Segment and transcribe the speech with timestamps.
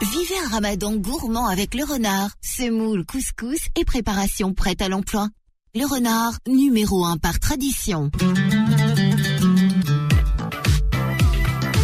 [0.00, 2.30] Vivez un ramadan gourmand avec le renard.
[2.40, 5.28] Semoule, couscous et préparation prête à l'emploi.
[5.74, 8.10] Le renard, numéro 1 par tradition.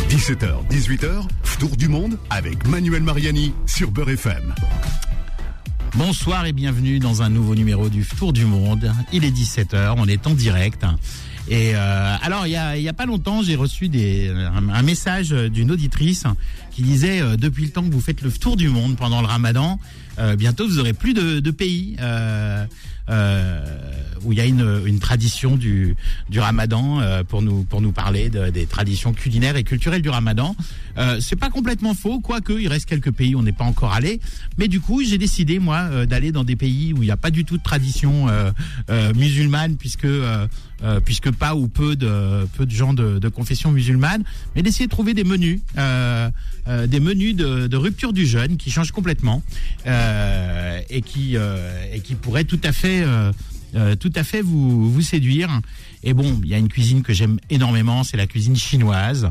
[0.08, 4.54] 17h, 18h, Tour du Monde avec Manuel Mariani sur Beurre FM.
[5.94, 8.92] Bonsoir et bienvenue dans un nouveau numéro du Tour du Monde.
[9.12, 10.87] Il est 17h, on est en direct.
[11.49, 15.31] Et euh, alors, il y a, y a pas longtemps, j'ai reçu des, un, message
[15.31, 16.24] d'une auditrice
[16.73, 19.27] qui disait euh, depuis le temps que vous faites le tour du monde pendant le
[19.27, 19.78] Ramadan,
[20.19, 21.96] euh, bientôt vous aurez plus de, de pays.
[22.00, 22.66] Euh,
[23.09, 23.64] euh,
[24.24, 25.95] où il y a une, une tradition du,
[26.28, 30.08] du Ramadan euh, pour nous pour nous parler de, des traditions culinaires et culturelles du
[30.08, 30.56] Ramadan.
[31.20, 34.19] C'est pas complètement faux, quoique il reste quelques pays où on n'est pas encore allé.
[34.58, 37.30] Mais du coup, j'ai décidé moi d'aller dans des pays où il n'y a pas
[37.30, 38.27] du tout de tradition
[39.14, 40.06] musulmane, puisque
[40.82, 44.86] euh, puisque pas ou peu de peu de gens de, de confession musulmane, mais d'essayer
[44.86, 46.30] de trouver des menus, euh,
[46.68, 49.42] euh, des menus de, de rupture du jeûne qui changent complètement
[49.86, 53.33] euh, et qui euh, et qui pourraient tout à fait euh,
[53.74, 55.60] euh, tout à fait vous vous séduire.
[56.02, 59.28] Et bon, il y a une cuisine que j'aime énormément, c'est la cuisine chinoise.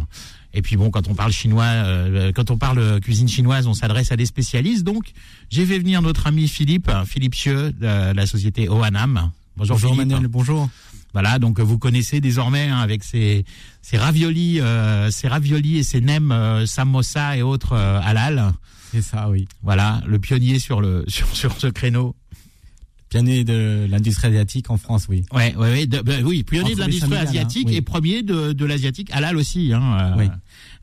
[0.57, 4.13] Et puis bon, quand on parle chinois, euh, quand on parle cuisine chinoise, on s'adresse
[4.13, 4.83] à des spécialistes.
[4.85, 5.11] Donc,
[5.49, 9.31] j'ai fait venir notre ami Philippe, Philippe Chieux, de la société Oanam.
[9.57, 10.11] Bonjour, Bonjour Philippe.
[10.11, 10.69] Manuel, bonjour.
[11.15, 13.45] Voilà, donc vous connaissez désormais hein, avec ces,
[13.81, 18.51] ces raviolis, euh, ces raviolis et ces nems euh, samosa et autres euh, halal.
[18.91, 19.47] C'est ça, oui.
[19.63, 22.15] Voilà, le pionnier sur le sur sur ce créneau.
[23.07, 25.23] Pionnier de l'industrie asiatique en France, oui.
[25.31, 27.75] Ouais, ouais, ouais de- bah oui, pionnier de l'industrie familiales, hein, asiatique oui.
[27.77, 29.71] et premier de, de l'asiatique halal aussi.
[29.73, 30.29] Hein, euh, Oui.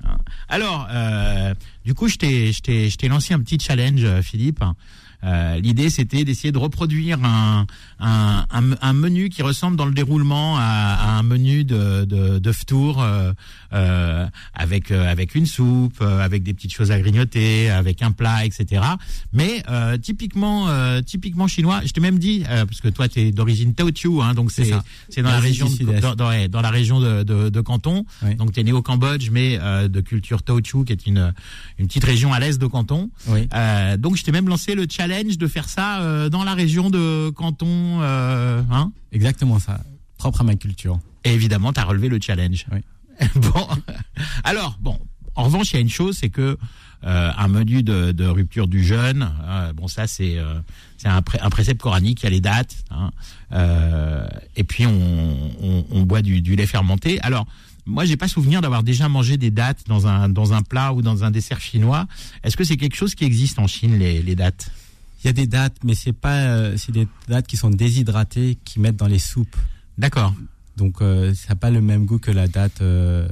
[0.05, 0.17] hein.
[0.49, 1.53] Alors, euh,
[1.85, 4.65] du coup, je t'ai je t'ai je t'ai lancé un petit challenge, euh, Philippe.
[5.25, 7.67] Euh, L'idée, c'était d'essayer de reproduire un,
[8.01, 12.39] un, un, un menu qui ressemble dans le déroulement à, à un menu de, de,
[12.39, 13.33] de ftour, euh,
[13.73, 18.11] euh, avec euh, avec une soupe, euh, avec des petites choses à grignoter, avec un
[18.11, 18.83] plat, etc.
[19.33, 21.81] Mais euh, typiquement euh, typiquement chinois.
[21.85, 24.65] Je t'ai même dit euh, parce que toi, tu es d'origine Teochew, hein, donc C'est
[25.09, 25.31] c'est dans
[26.01, 28.05] dans, dans, dans la région de, de, de Canton.
[28.25, 28.35] Oui.
[28.35, 31.33] Donc tu es né au Cambodge, mais euh, de culture Teochew, qui est une
[31.79, 33.11] une petite région à l'est de Canton.
[33.29, 33.49] Oui.
[33.55, 36.89] Euh, donc je t'ai même lancé le challenge de faire ça euh, dans la région
[36.91, 38.93] de Canton, euh, hein?
[39.13, 39.81] Exactement ça.
[40.17, 40.99] Propre à ma culture.
[41.25, 42.67] Et évidemment, tu as relevé le challenge.
[42.73, 42.79] Oui.
[43.37, 43.67] bon,
[44.45, 44.99] alors bon.
[45.35, 46.57] En revanche, il y a une chose, c'est que
[47.05, 50.61] euh, un menu de, de rupture du jeûne, euh, bon ça c'est euh,
[50.99, 53.11] c'est un, pré- un précepte coranique, il y a les dates, hein,
[54.57, 57.21] et puis on, on, on boit du, du lait fermenté.
[57.23, 57.47] Alors
[57.87, 61.03] moi, j'ai pas souvenir d'avoir déjà mangé des dates dans un dans un plat ou
[61.03, 62.07] dans un dessert chinois.
[62.45, 64.71] Est-ce que c'est quelque chose qui existe en Chine les, les dates?
[65.23, 68.59] Il y a des dates, mais c'est pas, euh, c'est des dates qui sont déshydratées,
[68.65, 69.57] qui mettent dans les soupes.
[69.97, 70.35] D'accord.
[70.77, 73.29] Donc, euh, ça n'a pas le même goût que la date euh,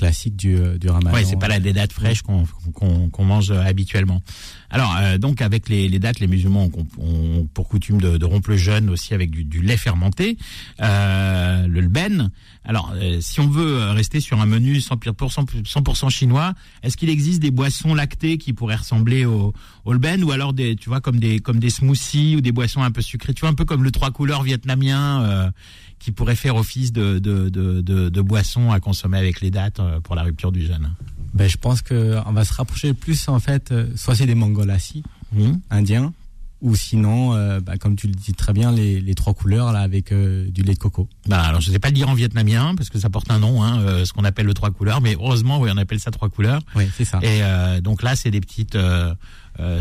[0.00, 1.12] classique du, euh, du ramadan.
[1.12, 4.22] Ouais, c'est pas la des dates fraîches qu'on mange euh, habituellement.
[4.70, 8.24] Alors euh, donc avec les, les dates, les musulmans ont, ont pour coutume de, de
[8.24, 10.38] rompre le jeûne aussi avec du, du lait fermenté,
[10.80, 12.30] euh, le lben.
[12.64, 17.10] Alors euh, si on veut euh, rester sur un menu 100%, 100% chinois, est-ce qu'il
[17.10, 19.52] existe des boissons lactées qui pourraient ressembler au,
[19.84, 22.82] au lben ou alors des tu vois comme des comme des smoothies ou des boissons
[22.82, 25.52] un peu sucrées, tu vois un peu comme le trois couleurs vietnamien.
[26.00, 29.78] Qui pourrait faire office de, de, de, de, de boisson à consommer avec les dates
[29.80, 30.90] euh, pour la rupture du jeûne.
[31.34, 34.34] Ben, je pense que on va se rapprocher plus, en fait, euh, soit c'est des
[34.34, 35.02] mangolassi
[35.32, 35.60] Mhm.
[35.70, 36.12] indiens,
[36.60, 39.80] ou sinon, euh, bah, comme tu le dis très bien, les, les trois couleurs là
[39.80, 41.08] avec euh, du lait de coco.
[41.28, 43.62] Bah, alors je sais pas le dire en vietnamien parce que ça porte un nom,
[43.62, 46.28] hein, euh, ce qu'on appelle le trois couleurs, mais heureusement oui on appelle ça trois
[46.30, 46.62] couleurs.
[46.74, 47.20] Oui, c'est ça.
[47.22, 47.42] Et
[47.80, 48.76] donc là c'est des petites,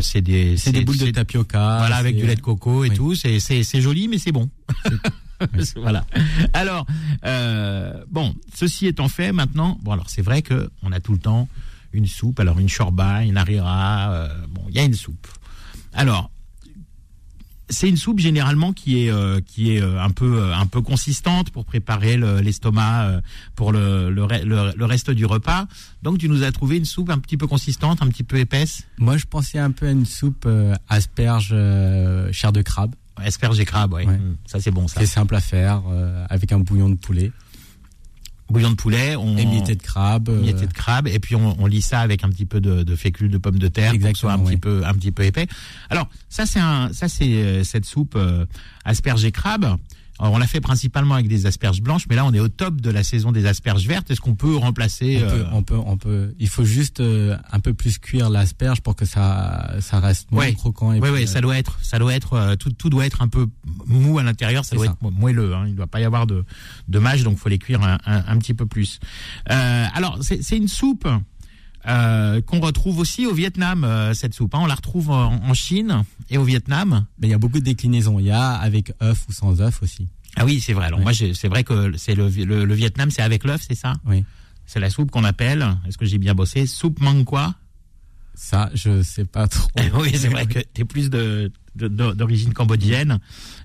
[0.01, 1.78] c'est des, C'est des boules de tapioca.
[1.80, 2.96] Voilà avec du lait de coco et oui.
[2.96, 4.50] tout, c'est c'est joli mais c'est bon.
[5.77, 6.05] voilà.
[6.53, 6.85] Alors
[7.25, 11.19] euh, bon, ceci étant fait maintenant, bon alors c'est vrai que on a tout le
[11.19, 11.47] temps
[11.94, 15.27] une soupe, alors une shorba, une harira, euh, bon il y a une soupe.
[15.94, 16.29] Alors
[17.72, 20.81] c'est une soupe généralement qui est euh, qui est euh, un peu euh, un peu
[20.81, 23.21] consistante pour préparer le- l'estomac euh,
[23.56, 25.67] pour le, le- le reste du repas.
[26.01, 28.88] Donc tu nous as trouvé une soupe un petit peu consistante, un petit peu épaisse,
[28.97, 32.95] Moi, je pensais un peu à une soupe euh, asperge euh, chair de crabe.
[33.19, 34.06] Asperge et crabe, ouais.
[34.06, 34.18] Ouais.
[34.18, 35.00] Mm, Ça c'est bon ça.
[35.01, 37.31] C'est simple à faire euh, avec un bouillon de poulet,
[38.50, 40.27] Bouillon de poulet, on émietté de crabe.
[40.30, 42.81] euh, émietté de crabe et puis on, on lit ça avec un petit peu de,
[42.81, 45.24] de fécule de pommes de terre pour que soit un petit peu un petit peu
[45.24, 45.45] épais.
[45.92, 48.48] Alors ça c'est un ça c'est euh, cette soupe euh,
[48.86, 49.75] asperge et crabe.
[50.19, 52.81] Alors, on l'a fait principalement avec des asperges blanches, mais là on est au top
[52.81, 54.12] de la saison des asperges vertes.
[54.12, 56.36] Est-ce qu'on peut remplacer on, peut, euh, on peut, on peut.
[56.39, 60.45] Il faut juste euh, un peu plus cuire l'asperge pour que ça, ça reste moins
[60.45, 60.54] Ouais.
[60.54, 60.92] croquant.
[60.94, 63.21] Et puis, ouais, euh, ça doit être, ça doit être, euh, tout, tout doit être
[63.21, 63.48] un peu
[63.86, 64.66] mou à l'intérieur.
[64.66, 64.92] Ça doit ça.
[64.92, 65.54] être mo- moelleux.
[65.56, 66.44] Hein, il doit pas y avoir de,
[66.89, 69.00] de mâche, donc faut les cuire un, un, un petit peu plus.
[69.50, 71.07] Euh, alors, c'est c'est une soupe
[71.88, 74.54] euh, qu'on retrouve aussi au Vietnam, euh, cette soupe.
[74.56, 74.60] hein.
[74.62, 77.06] On la retrouve en, en Chine et au Vietnam.
[77.20, 78.20] Mais il y a beaucoup de déclinaisons.
[78.20, 80.08] Il y a avec œuf ou sans œuf aussi.
[80.36, 80.86] Ah oui, c'est vrai.
[80.86, 81.06] Alors Ouais.
[81.06, 83.96] moi, c'est vrai que c'est le, le, le Vietnam, c'est avec l'œuf, c'est ça?
[84.06, 84.24] Oui.
[84.66, 87.56] C'est la soupe qu'on appelle, est-ce que j'ai bien bossé, soupe mang quoi
[88.36, 89.68] Ça, je sais pas trop.
[89.96, 93.20] Oui, c'est vrai que t'es plus de de- de- d'origine cambodgienne.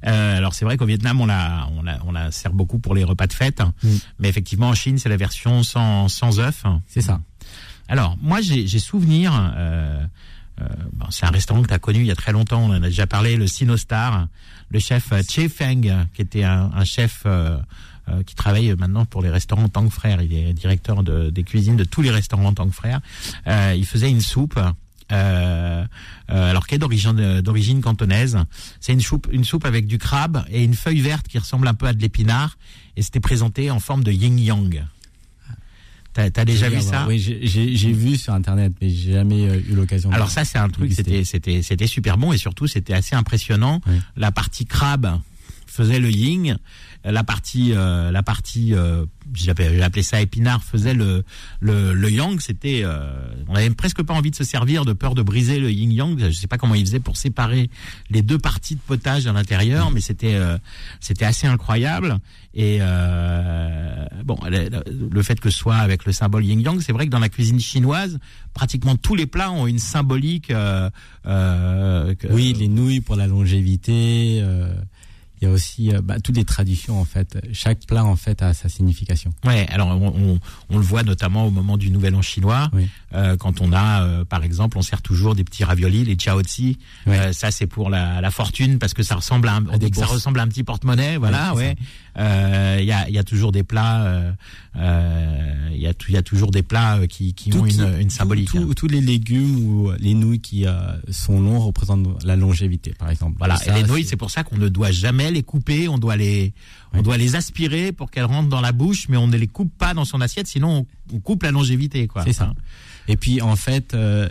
[0.07, 2.95] Euh, alors c'est vrai qu'au Vietnam on la on la on la sert beaucoup pour
[2.95, 3.89] les repas de fête, Mm.
[4.21, 6.65] mais effectivement en Chine c'est la version sans sans œuf.
[6.87, 7.21] C'est ça.
[7.89, 9.33] Alors moi j'ai souvenir.
[9.57, 10.05] Euh,
[10.61, 10.65] euh,
[11.11, 12.87] c'est un restaurant que tu as connu il y a très longtemps, on en a
[12.87, 14.29] déjà parlé, le Sinostar,
[14.71, 17.59] le chef euh, Che Feng, qui était un, un chef euh,
[18.11, 20.21] euh, qui travaille maintenant pour les restaurants Tang Frères.
[20.21, 23.01] Il est directeur de, des cuisines de tous les restaurants Tang Frères.
[23.47, 24.61] Euh, il faisait une soupe.
[25.13, 25.85] Euh,
[26.29, 28.39] alors qui est d'origine d'origine cantonaise.
[28.81, 31.75] C'est une soupe une soupe avec du crabe et une feuille verte qui ressemble un
[31.75, 32.57] peu à de l'épinard
[32.97, 34.83] et c'était présenté en forme de yin yang.
[36.15, 37.07] T'as as déjà vu ça?
[37.09, 40.09] Oui, j'ai- vu sur internet, mais j'ai jamais euh, eu l'occasion.
[40.11, 43.17] de- Alors ça, c'est un truc, c'était, c'était, c'était super bon et surtout, c'était assez
[43.17, 43.81] impressionnant.
[43.89, 43.95] Oui.
[44.17, 45.19] La partie crabe
[45.75, 46.57] faisait le yin,
[47.05, 49.05] la partie, euh, la partie, euh,
[49.35, 51.23] j'appelais, ça épinard, faisait le,
[51.61, 52.41] le, le yang.
[52.41, 53.13] C'était, euh,
[53.49, 56.19] on avait presque pas envie de se servir de peur de briser le yin yang.
[56.19, 57.69] Je sais pas comment ils faisaient pour séparer
[58.09, 60.57] les deux parties de potage à l'intérieur, mais c'était, euh,
[61.01, 62.19] c'était assez incroyable.
[62.55, 67.07] Et euh, bon, le, fait que ce soit avec le symbole yin yang, c'est vrai
[67.07, 68.19] que dans la cuisine chinoise,
[68.55, 70.51] pratiquement tous les plats ont une symbolique.
[70.51, 70.89] Euh,
[72.31, 74.43] Oui, les nouilles pour la longévité.
[75.45, 77.37] Il y a aussi euh, bah, toutes les traditions en fait.
[77.53, 79.31] Chaque plat en fait a sa signification.
[79.45, 82.89] Ouais, alors on, on, on le voit notamment au moment du Nouvel An chinois, Oui.
[83.15, 86.79] euh, quand on a, euh, par exemple, on sert toujours des petits raviolis, les chaozi.
[87.09, 89.93] Euh, ça c'est pour la, la fortune parce que ça ressemble à un, À des
[89.93, 91.53] ça ressemble à un petit porte-monnaie, voilà.
[91.55, 91.59] c'est
[92.17, 92.79] Ouais.
[92.81, 94.33] Il y a, y a toujours des plats,
[94.77, 94.81] il
[95.81, 98.11] y a, il y a toujours des plats qui, qui ont Tout une, qui- une
[98.11, 98.49] symbolique.
[98.51, 100.65] tout- tout- tous les légumes ou les nouilles qui
[101.11, 103.37] sont longs représentent la longévité, par exemple.
[103.39, 103.57] Voilà.
[103.57, 105.89] ça, et les nouilles, c'est pour ça qu'on ne doit jamais les couper.
[105.89, 106.55] On doit les,
[106.95, 109.73] on doit les aspirer pour qu'elles rentrent dans la bouche, mais on ne les coupe
[109.77, 112.25] pas dans son assiette, sinon on, on coupe la longévité, quoi.
[112.25, 112.55] C'est ça.
[113.09, 114.29] Et puis en fait, euh,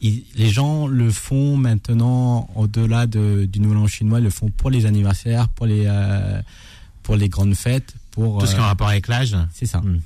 [0.00, 4.70] les gens le font maintenant au-delà de, du Nouvel An chinois, ils le font pour
[4.70, 6.40] les anniversaires, pour les euh,
[7.02, 9.36] pour les grandes fêtes, pour Tout ce qui est en euh, rapport avec l'âge.
[9.52, 9.80] c'est ça.
[9.80, 10.00] Mm.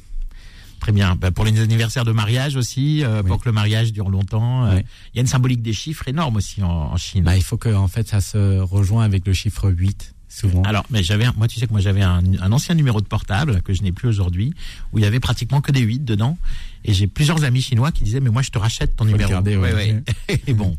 [0.80, 1.16] Très bien.
[1.16, 3.28] Bah, pour les anniversaires de mariage aussi, euh, Oui.
[3.28, 4.64] pour que le mariage dure longtemps.
[4.66, 4.80] euh,
[5.12, 7.24] Il y a une symbolique des chiffres énorme aussi en, en Chine.
[7.24, 10.62] Bah, il faut que en fait ça se rejoint avec le chiffre 8 souvent.
[10.62, 13.06] Alors, mais j'avais, un- moi, tu sais que moi j'avais un, un ancien numéro de
[13.06, 14.52] portable que je n'ai plus aujourd'hui,
[14.92, 16.36] où il y avait pratiquement que des 8 dedans,
[16.84, 19.30] et j'ai plusieurs amis chinois qui disaient mais moi je te rachète ton Faut numéro.
[19.30, 19.72] garder, ouais.
[19.74, 20.40] Ouais, ouais.
[20.46, 20.76] et bon,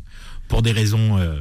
[0.48, 1.40] pour des raisons euh,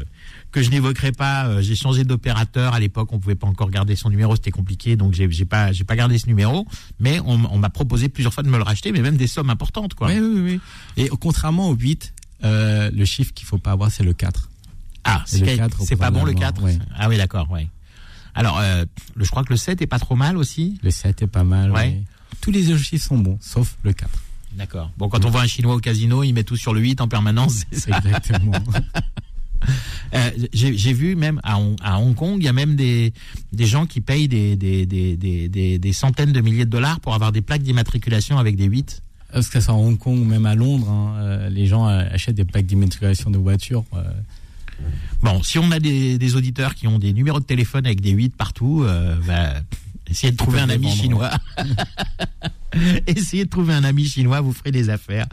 [0.51, 2.73] que je n'évoquerai pas, euh, j'ai changé d'opérateur.
[2.73, 5.71] À l'époque, on pouvait pas encore garder son numéro, c'était compliqué, donc j'ai, j'ai pas,
[5.71, 6.67] j'ai pas gardé ce numéro.
[7.00, 9.50] Mais on, on m'a proposé plusieurs fois de me le racheter, mais même des sommes
[9.51, 10.07] importantes, quoi.
[10.09, 10.59] Oui, oui, oui.
[10.97, 12.13] Et contrairement au 8,
[12.44, 14.50] euh, le chiffre qu'il faut pas avoir c'est le 4.
[15.03, 16.77] Ah, le c'est, quatre, c'est pas bon le probablement, 4 ouais.
[16.97, 17.67] Ah oui, d'accord, ouais.
[18.39, 20.80] Alors, euh, le, je crois que le 7 est pas trop mal aussi.
[20.81, 21.71] Le 7 est pas mal.
[21.71, 21.77] Ouais.
[21.80, 22.01] ouais.
[22.41, 24.09] Tous les autres chiffres sont bons, sauf le 4.
[24.53, 24.91] D'accord.
[24.97, 27.07] Bon, quand on voit un Chinois au casino, il met tout sur le 8 en
[27.07, 27.91] permanence, c'est.
[27.94, 28.53] Exactement.
[30.15, 33.13] Euh, j'ai vu même à, Hong- à Hong Kong, il y a même des,
[33.51, 37.00] des gens qui payent des, des, des, des, des, des centaines de milliers de dollars
[37.01, 39.03] pour avoir des plaques d'immatriculation avec des 8.
[39.33, 41.88] Parce que ça soit à Hong Kong ou même à Londres, hein, euh, les gens
[41.88, 43.83] euh, achètent des plaques d'immatriculation de voitures.
[43.94, 44.01] euh,
[45.21, 48.12] Bon, si on a des, des auditeurs qui ont des numéros de téléphone avec des
[48.12, 49.53] 8 partout, euh, bah,
[50.09, 51.31] essayez de trouver un ami vendre, chinois.
[53.07, 55.27] essayez de trouver un ami chinois, vous ferez des affaires.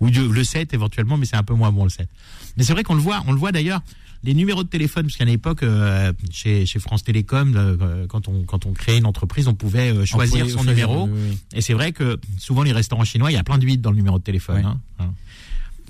[0.00, 2.08] Ou le 7 éventuellement, mais c'est un peu moins bon le 7.
[2.56, 3.82] Mais c'est vrai qu'on le voit, on le voit d'ailleurs.
[4.22, 8.42] Les numéros de téléphone, parce qu'à l'époque, euh, chez, chez France Télécom, euh, quand on
[8.42, 11.04] quand on créait une entreprise, on pouvait euh, choisir on son numéro.
[11.06, 11.38] oui, oui.
[11.54, 13.90] Et c'est vrai que souvent les restaurants chinois, il y a plein de 8 dans
[13.90, 14.62] le numéro de téléphone.
[14.66, 14.80] Hein.
[14.98, 15.14] Hein.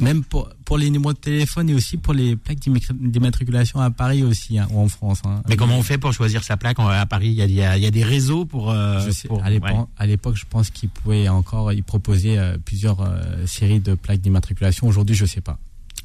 [0.00, 3.90] Même pour, pour les numéros de téléphone et aussi pour les plaques d'immatri- d'immatriculation à
[3.90, 5.20] Paris aussi, hein, ou en France.
[5.24, 5.42] hein.
[5.48, 7.28] Mais comment on fait pour choisir sa plaque en- à Paris?
[7.28, 8.70] Il y a, il y a- il y a des réseaux pour.
[8.70, 10.38] euh, Je sais, pour- à l'époque, ouais.
[10.38, 14.86] je pense qu'ils pouvaient encore y proposer euh, plusieurs euh, séries de plaques d'immatriculation.
[14.88, 15.58] Aujourd'hui, je sais pas.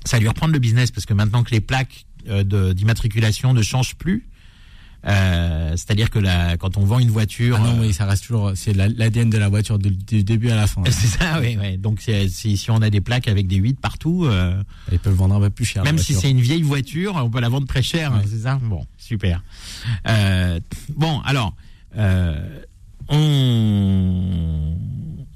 [0.04, 3.62] ça va lui reprendre le business parce que maintenant que les plaques euh, d'immatriculation ne
[3.62, 4.26] changent plus,
[5.08, 8.26] euh, c'est-à-dire que la, quand on vend une voiture, Ah non, euh, oui, ça reste
[8.26, 10.82] toujours, c'est la- l'ADN de la voiture du, du début à la fin.
[10.90, 11.78] c'est ça, oui, oui.
[11.78, 15.36] Donc si, si on a des plaques avec des 8 partout, euh, Ils peuvent vendre
[15.36, 15.84] un peu plus cher.
[15.84, 18.20] même si c'est une vieille voiture, on peut la vendre très cher, Ouais.
[18.28, 18.60] c'est ça?
[18.64, 19.44] Bon, super.
[20.08, 20.60] Euh,
[20.96, 21.54] bon, alors,
[21.98, 22.60] euh,
[23.08, 24.76] on,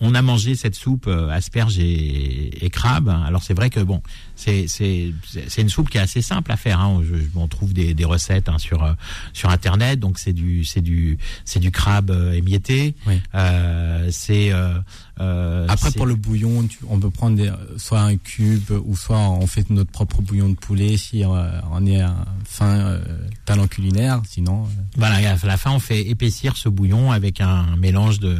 [0.01, 3.10] on a mangé cette soupe euh, asperges et, et crabe.
[3.25, 4.01] Alors c'est vrai que bon,
[4.36, 5.13] c'est c'est
[5.48, 6.79] c'est une soupe qui est assez simple à faire.
[6.79, 7.01] Hein.
[7.03, 8.94] Je, je- on trouve des, des recettes hein, sur euh,
[9.34, 10.00] sur internet.
[10.00, 12.96] Donc c'est du c'est du c'est du crabe euh, émietté.
[13.08, 13.20] Oui.
[13.36, 14.74] Euh, c'est euh,
[15.20, 19.20] euh, Après, pour le bouillon, tu- on peut prendre des- soit un cube ou soit
[19.20, 23.00] on fait notre propre bouillon de poulet si on est un fin euh,
[23.46, 24.22] talent culinaire.
[24.27, 28.38] Sinon, Voilà, à la fin, on fait épaissir ce bouillon avec un mélange de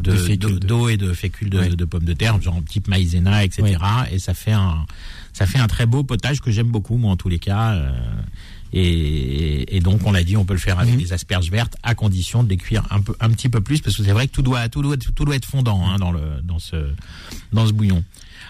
[0.00, 3.76] de- de- d'eau et de fécule de, pommes de terre, genre type maïzena, etc.
[4.12, 4.86] Et ça fait un
[5.32, 7.72] ça fait un très beau potage que j'aime beaucoup, moi en tous les cas.
[7.72, 7.90] euh,
[8.72, 11.00] et, et donc on l'a dit, on peut le faire avec Mhm.
[11.00, 13.96] des asperges vertes à condition de les cuire un peu un petit peu plus parce
[13.96, 16.20] que c'est vrai que tout doit tout doit tout doit être fondant hein, dans le
[16.42, 16.76] dans ce
[17.52, 18.02] dans ce bouillon.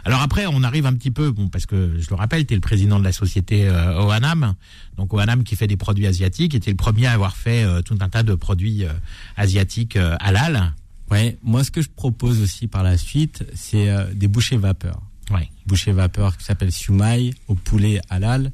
[0.05, 2.57] Alors après, on arrive un petit peu, bon, parce que je le rappelle, tu es
[2.57, 4.55] le président de la société euh, Oanam,
[4.97, 7.65] donc Oanam qui fait des produits asiatiques, et tu es le premier à avoir fait
[7.65, 8.93] euh, tout un tas de produits euh,
[9.37, 10.73] asiatiques euh, halal.
[11.11, 11.39] Ouais.
[11.43, 15.01] Moi, ce que je propose aussi par la suite, c'est euh, des bouchées vapeur.
[15.31, 15.49] Ouais.
[15.67, 18.53] Bouchée vapeur qui s'appelle siumai au poulet halal.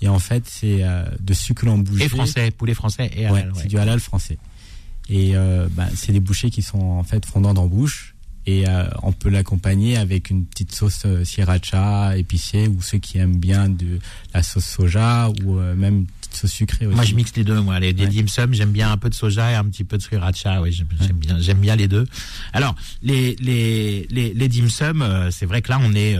[0.00, 2.04] Et en fait, c'est euh, de succulents bouchés.
[2.04, 3.52] Et français, poulet français et Ouais, halal.
[3.52, 3.58] ouais.
[3.62, 4.38] c'est du halal français.
[5.08, 8.13] Et euh, bah, c'est des bouchées qui sont en fait fondantes en bouche.
[8.46, 13.16] Et euh, on peut l'accompagner avec une petite sauce euh, sriracha épicée ou ceux qui
[13.18, 13.98] aiment bien de
[14.34, 16.94] la sauce soja ou euh, même une petite sauce sucrée aussi.
[16.94, 17.60] Moi, je mixe les deux.
[17.60, 18.10] Moi, les, les Ouais.
[18.10, 20.60] dim sum, j'aime bien un peu de soja et un petit peu de sriracha.
[20.60, 22.06] Oui, j'aime bien, j'aime bien les deux.
[22.52, 26.18] Alors, les les les, les dim sum, euh, c'est vrai que là, on est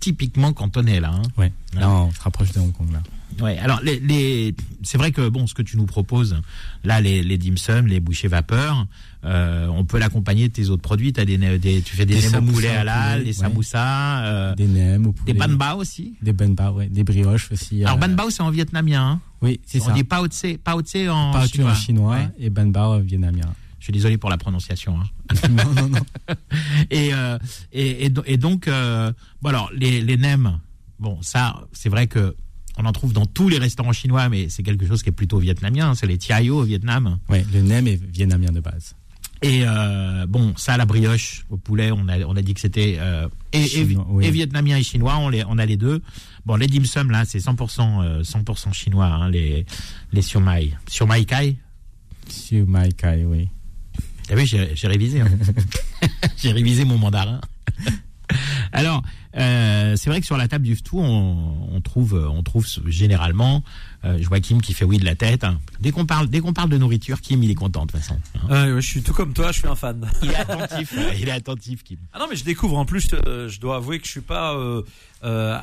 [0.00, 1.10] typiquement cantonais là.
[1.12, 1.22] Hein.
[1.36, 1.52] Ouais.
[1.74, 3.02] Là, on se rapproche de Hong Kong là.
[3.40, 6.36] Ouais, alors les, les c'est vrai que bon, ce que tu nous proposes,
[6.84, 8.86] là, les, les dim sum, les bouchées vapeur,
[9.24, 11.12] euh, on peut l'accompagner de tes autres produits.
[11.16, 13.32] As des, des, tu fais des, Des nems au poulet halal, des ouais.
[13.32, 15.32] samoussas, euh, Des nems au poulet.
[15.34, 15.40] des
[15.76, 16.14] aussi.
[16.22, 16.88] Des banba, ouais.
[16.88, 17.84] Des brioches aussi.
[17.84, 19.12] Alors euh, banbao, c'est en vietnamien.
[19.12, 19.20] Hein.
[19.40, 19.92] Oui, c'est On ça.
[19.92, 21.70] dit pao tse, pao tse en Pas chinois.
[21.70, 22.28] en chinois Ouais.
[22.38, 23.52] et banba en vietnamien.
[23.78, 24.96] Je suis désolé pour la prononciation.
[25.00, 25.34] Hein.
[25.50, 25.98] non, non, non.
[26.90, 27.36] Et, euh,
[27.72, 30.58] et, et, et donc, bon alors, les, les nems,
[31.00, 32.36] bon, ça, c'est vrai que
[32.78, 35.38] on en trouve dans tous les restaurants chinois, mais c'est quelque chose qui est plutôt
[35.38, 35.90] vietnamien.
[35.90, 37.18] hein, C'est les tiayo au Vietnam.
[37.28, 38.94] Ouais, le nem est vietnamien de base.
[39.44, 42.96] Et euh, bon, ça, la brioche au poulet, on a, on a dit que c'était
[43.00, 44.24] euh, et, et, Chinois, oui.
[44.24, 45.16] et vietnamien et chinois.
[45.18, 46.00] On, les, on a les deux.
[46.46, 49.06] Bon, les dim sum là, c'est 100% euh, 100% chinois.
[49.06, 49.66] Hein, les
[50.12, 51.56] les siomai, siomai kai?
[52.28, 53.48] Siumai kai, oui.
[54.28, 55.20] T'as vu, j'ai j'ai révisé.
[55.22, 55.28] hein.
[56.36, 57.40] j'ai révisé mon mandarin.
[58.72, 59.02] Alors,
[59.36, 63.62] euh, c'est vrai que sur la table du ftou, on, on trouve, on trouve généralement,
[64.04, 65.44] euh, je vois Kim qui fait oui de la tête.
[65.44, 65.58] hein.
[65.80, 68.18] Dès qu'on parle, dès qu'on parle de nourriture, Kim il est content de toute façon.
[68.50, 68.74] hein.
[68.76, 70.08] Je suis tout comme toi, je suis un fan.
[70.22, 71.98] Il est attentif, euh, il est attentif, Kim.
[72.12, 74.54] Ah non, mais je découvre en plus, euh, je dois avouer que je suis pas
[74.54, 74.82] euh,
[75.24, 75.58] euh,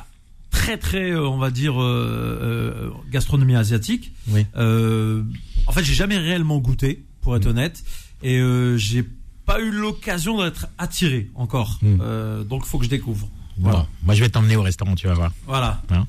[0.50, 4.12] très très, euh, on va dire, euh, euh, gastronomie asiatique.
[4.28, 4.46] Oui.
[4.56, 5.22] Euh,
[5.66, 7.50] en fait, j'ai jamais réellement goûté, pour être Mm.
[7.50, 7.84] honnête,
[8.22, 9.04] et euh, j'ai
[9.46, 11.78] pas eu l'occasion d'être attiré encore.
[11.82, 11.98] Mm.
[12.00, 13.28] Euh, donc, faut que je découvre.
[13.60, 15.32] Bon, moi je vais t'emmener au restaurant, tu vas voir.
[15.46, 15.82] Voilà.
[15.90, 16.06] Hein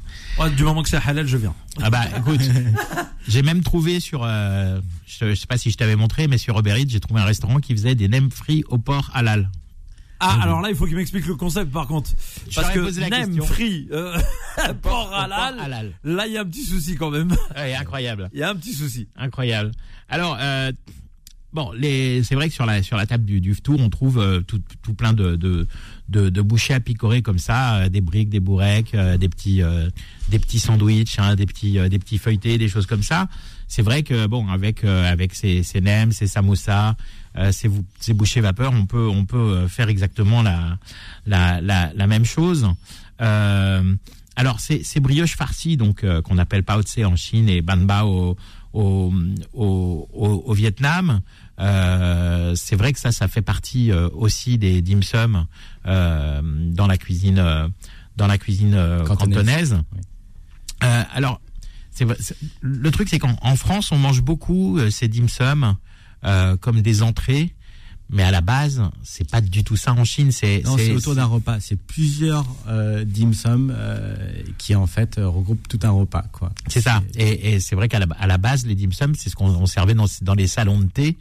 [0.56, 1.54] du moment que c'est halal, je viens.
[1.82, 2.42] Ah bah écoute,
[3.28, 6.58] j'ai même trouvé sur, euh, je, je sais pas si je t'avais montré, mais sur
[6.58, 9.50] Uber Eats, j'ai trouvé un restaurant qui faisait des nems frits au porc halal.
[10.24, 12.12] Ah, alors là, il faut qu'il m'explique le concept, par contre.
[12.48, 13.46] Je Parce que posé la nem question.
[13.46, 14.16] free, euh,
[14.84, 15.94] porc Au halal, halal.
[16.04, 17.36] là, il y a un petit souci quand même.
[17.56, 18.30] Ouais, incroyable.
[18.32, 19.08] Il y a un petit souci.
[19.18, 19.72] Incroyable.
[20.10, 20.72] Alors, euh,
[21.54, 24.42] bon, c'est vrai que sur la sur la table du, du tour, on trouve euh,
[24.42, 25.68] tout, tout plein de de,
[26.10, 29.62] de, de bouchées à picorer comme ça, euh, des briques, des bourrecs, euh, des petits
[29.62, 29.90] euh,
[30.30, 33.28] des petits sandwichs, hein, des petits euh, des petits feuilletés, des choses comme ça.
[33.68, 36.96] C'est vrai que bon, avec euh, avec ces ces nems, ces samoussas,
[37.38, 40.78] euh, ces, ces bouchées vapeur, on peut on peut faire exactement la
[41.26, 42.68] la la, la même chose.
[44.38, 48.36] Alors ces, ces brioches farcies donc qu'on appelle pao tse en Chine et banba au
[48.74, 49.12] au,
[49.54, 51.22] au, au, au Vietnam,
[51.60, 55.46] euh, c'est vrai que ça ça fait partie euh, aussi des dim sum
[55.86, 57.68] euh, dans la cuisine euh,
[58.18, 59.38] dans la cuisine euh, Cantonaise.
[59.40, 59.78] cantonaise.
[59.94, 60.00] Oui.
[60.84, 61.40] Euh, alors
[61.92, 62.06] c'est-
[62.62, 65.76] le truc c'est qu'en en France on mange beaucoup euh, ces dim sum
[66.24, 67.54] euh, comme des entrées.
[68.14, 70.32] Mais à la base, c'est pas du tout ça en Chine.
[70.34, 71.60] C'est Non, c'est autour d'un repas.
[71.62, 74.16] C'est plusieurs euh, dim sum euh,
[74.58, 76.52] qui en fait euh, regroupent tout un repas, quoi.
[76.68, 77.02] C'est ça.
[77.16, 79.48] Et, et c'est vrai qu'à la, à la base, les dim sum, c'est ce qu'on
[79.50, 81.18] on servait dans, dans les salons de thé.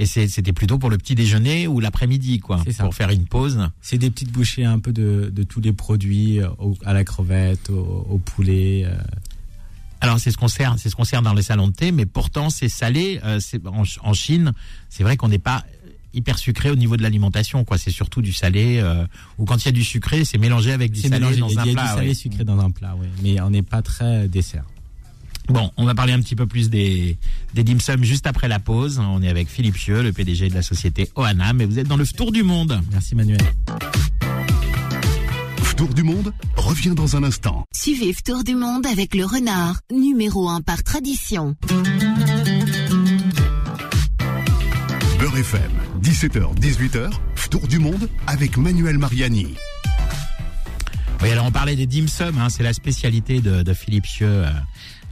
[0.00, 2.82] Et c'était plutôt pour le petit déjeuner ou l'après-midi, quoi, ça.
[2.84, 3.68] pour faire une pause.
[3.80, 7.04] C'est des petites bouchées un peu de, de tous les produits, euh, au- à la
[7.04, 8.82] crevette, au, au poulet.
[8.84, 8.94] euh.
[10.00, 12.06] Alors c'est ce qu'on sert, c'est ce qu'on sert dans les salons de thé, mais
[12.06, 13.20] pourtant c'est salé.
[13.22, 13.38] euh,
[14.02, 14.52] en Chine,
[14.88, 15.64] c'est vrai qu'on n'est pas
[16.14, 17.78] hyper sucré au niveau de l'alimentation, quoi.
[17.78, 18.78] C'est surtout du salé.
[18.78, 19.04] euh,
[19.38, 21.40] ou quand il y a du sucré, c'est mélangé avec du salé mélangé.
[21.40, 21.86] dans Il y a un du plat.
[21.94, 22.14] salé ouais.
[22.14, 23.06] sucré dans un plat, oui.
[23.22, 24.64] Mais on n'est pas très dessert.
[25.48, 27.16] Bon, on va parler un petit peu plus des,
[27.54, 29.00] des dim sum juste après la pause.
[29.00, 31.96] On est avec Philippe Chieux, le PDG de la société Oanam, et vous êtes dans
[31.96, 32.80] le Tour du Monde.
[32.92, 33.40] Merci Manuel.
[35.76, 37.64] Tour du monde revient dans un instant.
[37.74, 41.56] Suivez Tour du Monde avec le renard, numéro 1 par tradition.
[45.18, 45.70] Beurre FM,
[46.02, 47.10] 17h, 18h,
[47.50, 49.54] Tour du monde avec Manuel Mariani.
[51.22, 54.26] Oui, alors on parlait des dim sum, hein, c'est la spécialité de, de Philippe Chieux
[54.26, 54.50] euh,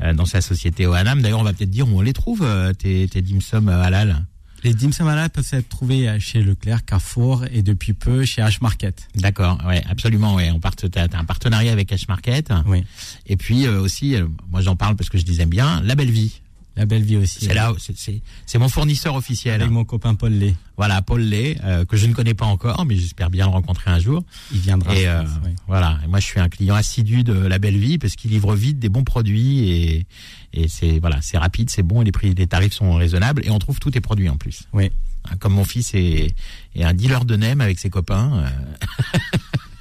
[0.02, 1.22] euh, dans sa société Oanam.
[1.22, 3.82] D'ailleurs, on va peut-être dire où on les trouve, euh, tes, tes dim sum euh,
[3.82, 4.26] halal.
[4.64, 9.08] Les dim sum halal peuvent être trouvés chez Leclerc, Carrefour et depuis peu chez H-Market.
[9.14, 10.50] D'accord, ouais, absolument, ouais.
[10.50, 12.52] On part, t'as, t'as un partenariat avec H-Market.
[12.66, 12.84] Oui.
[13.26, 15.94] Et puis euh, aussi, euh, moi j'en parle parce que je les aime bien, La
[15.94, 16.40] Belle Vie.
[16.80, 17.44] La belle vie aussi.
[17.44, 19.60] C'est là, c'est, c'est, c'est mon fournisseur officiel.
[19.60, 20.56] Avec mon copain Paul Lé.
[20.78, 23.90] Voilà, Paul Lay, euh, que je ne connais pas encore, mais j'espère bien le rencontrer
[23.90, 24.24] un jour.
[24.50, 24.96] Il viendra.
[24.96, 25.50] Et euh, oui.
[25.68, 28.54] voilà, et moi je suis un client assidu de La Belle Vie parce qu'il livre
[28.54, 30.06] vite des bons produits et,
[30.54, 33.50] et c'est voilà, c'est rapide, c'est bon, et les prix, les tarifs sont raisonnables et
[33.50, 34.62] on trouve tous tes produits en plus.
[34.72, 34.90] Oui.
[35.30, 36.34] Hein, Comme mon fils est,
[36.74, 38.50] est un dealer de NEM avec ses copains,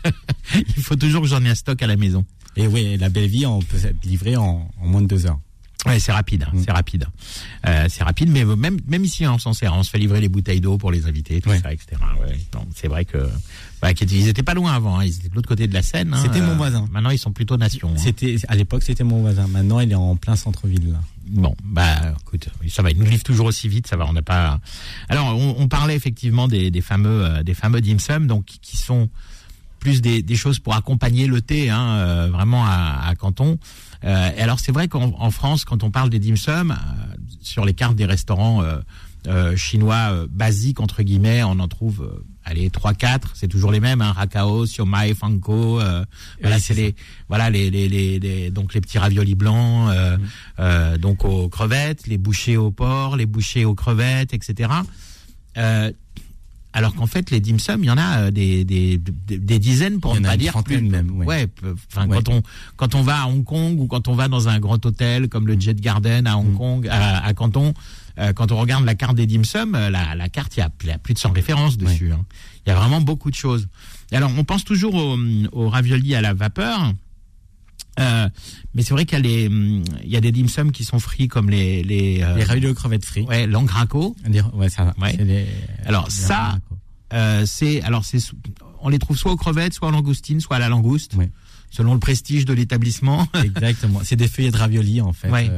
[0.05, 0.11] euh,
[0.77, 2.25] il faut toujours que j'en ai un stock à la maison.
[2.57, 5.39] Et oui, la belle vie, on peut être livré en, en moins de deux heures.
[5.85, 6.63] Ouais, c'est rapide, hein, Mm.
[6.65, 7.05] c'est rapide.
[7.65, 10.59] Euh, c'est rapide, mais même même ici en Sancerre, on se fait livrer les bouteilles
[10.59, 11.59] d'eau pour les invités, tout Ouais.
[11.61, 11.87] ça, etc.
[12.21, 12.37] Ouais,
[12.75, 13.29] c'est vrai que
[13.81, 15.81] bah, qu'ils- ils étaient pas loin avant, hein, ils étaient de l'autre côté de la
[15.81, 16.13] Seine.
[16.13, 16.85] hein, C'était mon voisin.
[16.91, 17.91] Maintenant, ils sont plutôt nation.
[17.93, 17.97] hein.
[17.97, 19.47] C'était à l'époque, c'était mon voisin.
[19.47, 20.91] Maintenant, il est en plein centre-ville.
[20.91, 20.99] là.
[21.27, 24.21] Bon, bah écoute, ça va, ils nous livrent toujours aussi vite, ça va, on n'a
[24.23, 24.59] pas.
[25.07, 28.75] Alors, on, on parlait effectivement des, des fameux euh, des fameux dim sum, donc qui
[28.75, 29.09] sont
[29.79, 33.57] plus des, des choses pour accompagner le thé, hein, euh, vraiment à, à Canton.
[34.05, 36.75] Euh, et alors c'est vrai qu'en en France, quand on parle des dim sum, euh,
[37.41, 38.77] sur les cartes des restaurants euh,
[39.27, 43.71] euh, chinois euh, basiques entre guillemets, on en trouve, euh, allez trois quatre, c'est toujours
[43.71, 45.81] les mêmes, hein, Rakao, Siomai, Fanko.
[45.81, 46.05] Euh,
[46.41, 46.95] voilà, Oui, c'est c'est les
[47.27, 50.17] voilà les, les, les, les- donc les petits raviolis blancs, euh,
[50.59, 54.69] euh, donc aux crevettes, les bouchées au porc, les bouchées aux crevettes, etc.
[56.71, 59.99] Alors qu'en fait, les dim sum, il y en a euh, des, des, des, dizaines,
[59.99, 60.81] pour ne a pas dire plus.
[60.81, 61.47] même, ouais.
[61.91, 62.17] Enfin Ouais.
[62.17, 62.41] quand on
[62.77, 65.47] quand on va à Hong Kong ou quand on va dans un grand hôtel comme
[65.47, 66.57] le Jet Garden à Hong Mm.
[66.57, 67.73] Kong, à, à Canton,
[68.19, 70.63] euh, quand on regarde la carte des dim sum, euh, la, la carte, il y,
[70.63, 72.11] a, il y a plus de 100 références dessus.
[72.11, 72.23] hein.
[72.65, 73.67] Il y a vraiment beaucoup de choses.
[74.11, 75.17] Alors, on pense toujours au,
[75.51, 76.93] au ravioli à la vapeur.
[77.99, 78.29] Euh,
[78.73, 80.83] mais c'est vrai qu'il y a les, hum, il y a des dim sum qui
[80.83, 83.27] sont frits comme les les, euh, Les raviolis aux crevettes frites.
[83.27, 84.15] ouais l'angraco.
[84.53, 84.93] Ouais, ça.
[85.01, 85.17] Ouais.
[85.17, 85.45] les-
[85.85, 86.57] Alors, les ça-.
[87.13, 88.19] Euh, c'est alors c'est
[88.81, 91.29] on les trouve soit aux crevettes, soit en langoustine, soit à la langouste, Ouais.
[91.71, 93.27] selon le prestige de l'établissement.
[93.43, 93.99] Exactement.
[94.03, 95.49] C'est des feuillets de raviolis en fait, Ouais.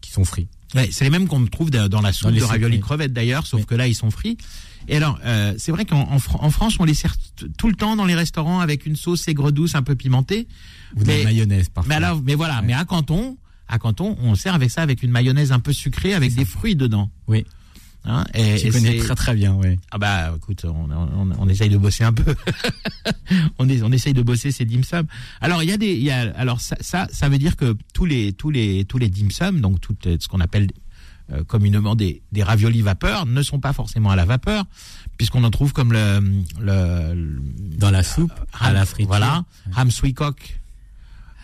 [0.00, 0.48] qui sont frits.
[0.74, 3.64] Ouais, c'est les mêmes qu'on trouve da- dans la soupe de raviolis crevettes d'ailleurs, sauf
[3.64, 4.36] que là ils sont frits.
[4.88, 7.14] Et alors, euh, c'est vrai qu'en en, Fran- en France, on les sert
[7.58, 10.46] tout le temps dans les restaurants avec une sauce aigre douce un peu pimentée.
[10.96, 11.88] Ou de Mais- la mayonnaise parfois.
[11.88, 12.66] Mais alors, mais voilà, Ouais.
[12.66, 13.36] mais à Canton,
[13.68, 16.76] à Canton, on sert avec ça avec une mayonnaise un peu sucrée avec des fruits
[16.76, 17.10] dedans.
[17.26, 17.44] Oui.
[18.06, 19.78] Hein, et, Tu et connais très très bien, oui.
[19.90, 22.34] Ah bah écoute, on, on, on essaye de bosser un peu.
[23.58, 25.06] on, est, on essaye de bosser ces dim sum.
[25.40, 27.74] Alors il y a des, il y a, alors ça, ça, ça veut dire que
[27.94, 30.68] tous les, tous les, tous les dim sum, donc tout euh, ce qu'on appelle
[31.32, 34.64] euh, communément des, des raviolis vapeur, ne sont pas forcément à la vapeur,
[35.16, 36.20] puisqu'on en trouve comme le,
[36.60, 37.40] le, le-
[37.78, 39.08] Dans la soupe, à Ham- la friture.
[39.08, 40.60] Voilà, ham suikok,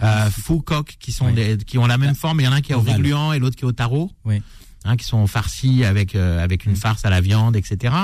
[0.02, 1.34] euh, fou coq, qui sont Oui.
[1.34, 2.40] des, qui ont la même forme.
[2.40, 4.10] Il y en a un qui est au régluant et l'autre qui est au tarot.
[4.24, 4.42] Oui.
[4.84, 7.94] Hein, qui sont farcis avec euh, avec une farce à la viande, etc.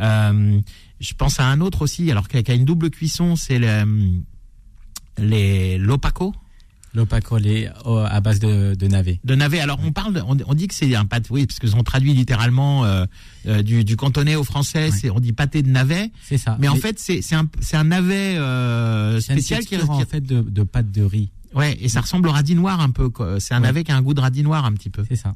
[0.00, 0.60] Euh,
[1.00, 4.20] je pense à un autre aussi, alors qui a, une double cuisson, c'est le,
[5.18, 6.34] les l'opaco
[6.92, 9.20] L'opaco, les- oh, à base de, de navet.
[9.22, 9.60] de navet.
[9.60, 12.84] Alors on parle, on, on dit que c'est un pâté, oui, parce on traduit littéralement
[12.84, 13.04] euh,
[13.46, 15.10] euh, du, du cantonais au français, Ouais.
[15.10, 16.56] on dit pâté de navet, C'est ça.
[16.60, 20.40] mais en fait c'est c'est un un navet euh, spécial qui, texture, en fait de,
[20.40, 21.30] de pâte de riz.
[21.54, 23.10] Ouais, et ça ressemble au radis noir un peu.
[23.38, 23.66] C'est un Ouais.
[23.68, 25.04] navet qui a un goût de radis noir un petit peu.
[25.08, 25.34] C'est ça.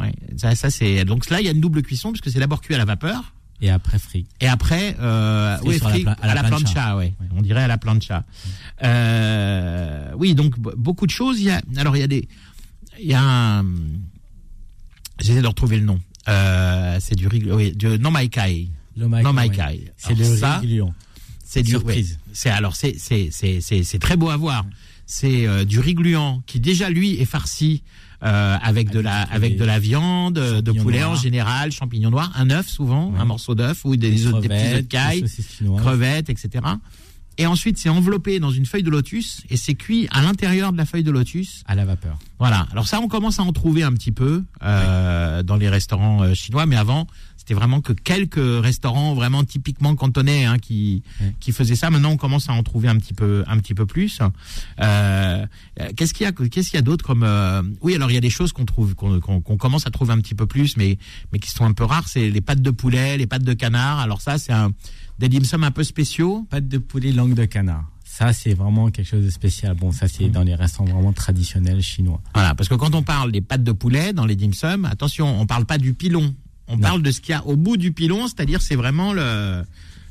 [0.00, 2.40] Ouais, ça, ça c'est donc là il y a une double cuisson parce que c'est
[2.40, 4.26] d'abord cuit à la vapeur Et après frit.
[4.40, 6.96] et après euh, Frit ouais, sur la frit à la plancha, plancha.
[6.96, 7.14] ouais.
[7.20, 7.26] Ouais.
[7.36, 8.24] On dirait à la plancha.
[8.82, 11.38] Euh, oui, donc beaucoup de choses.
[11.40, 12.28] Il y a alors il y a des
[13.00, 13.64] il y a un
[15.20, 16.00] j'essaie de retrouver le nom.
[16.28, 18.68] Euh, c'est du oui, du non maikai.
[18.96, 19.92] Non maikai.
[19.96, 20.94] C'est le gluant.
[21.44, 22.12] c'est du Surprise.
[22.26, 22.32] ouais.
[22.32, 24.66] c'est alors c'est c'est c'est c'est très beau à voir.
[25.06, 27.82] C'est euh, du riz gluant qui déjà lui est farci
[28.22, 32.32] euh, avec de la Avec de la viande, euh, de poulet en général, champignons noirs,
[32.36, 33.18] un œuf souvent, Ouais.
[33.20, 35.24] un morceau d'œuf ou des, des, des petits œufs de caille,
[35.78, 36.64] crevettes, etc.
[37.38, 40.76] Et ensuite c'est enveloppé dans une feuille de lotus et c'est cuit à l'intérieur de
[40.76, 41.62] la feuille de lotus.
[41.66, 42.18] À la vapeur.
[42.38, 42.66] Voilà.
[42.72, 46.34] Alors ça on commence à en trouver un petit peu euh, dans les restaurants euh,
[46.34, 47.06] chinois, mais avant
[47.42, 51.34] c'était vraiment que quelques restaurants vraiment typiquement cantonais hein, qui Ouais.
[51.40, 51.90] qui faisaient ça.
[51.90, 54.20] Maintenant, on commence à en trouver un petit peu, un petit peu plus.
[54.80, 55.44] Euh,
[55.96, 58.16] qu'est-ce qu'il y a, qu'est-ce qu'il y a d'autre comme euh, Oui, alors il y
[58.16, 60.98] a des choses qu'on trouve, qu'on commence à trouver un petit peu plus, mais
[61.32, 62.06] mais qui sont un peu rares.
[62.08, 63.98] C'est les pâtes de poulet, les pâtes de canard.
[63.98, 64.70] Alors ça, c'est un
[65.18, 66.46] des dim sum un peu spéciaux.
[66.48, 67.84] Pâte de poulet, langue de canard.
[68.04, 69.74] Ça, c'est vraiment quelque chose de spécial.
[69.74, 72.20] Bon, ça, c'est dans les restaurants vraiment traditionnels chinois.
[72.34, 75.40] Voilà, parce que quand on parle des pâtes de poulet dans les dim sum, attention,
[75.40, 76.34] on parle pas du pilon.
[76.68, 76.82] On Non.
[76.82, 79.62] parle de ce qu'il y a au bout du pilon, c'est-à-dire c'est vraiment le.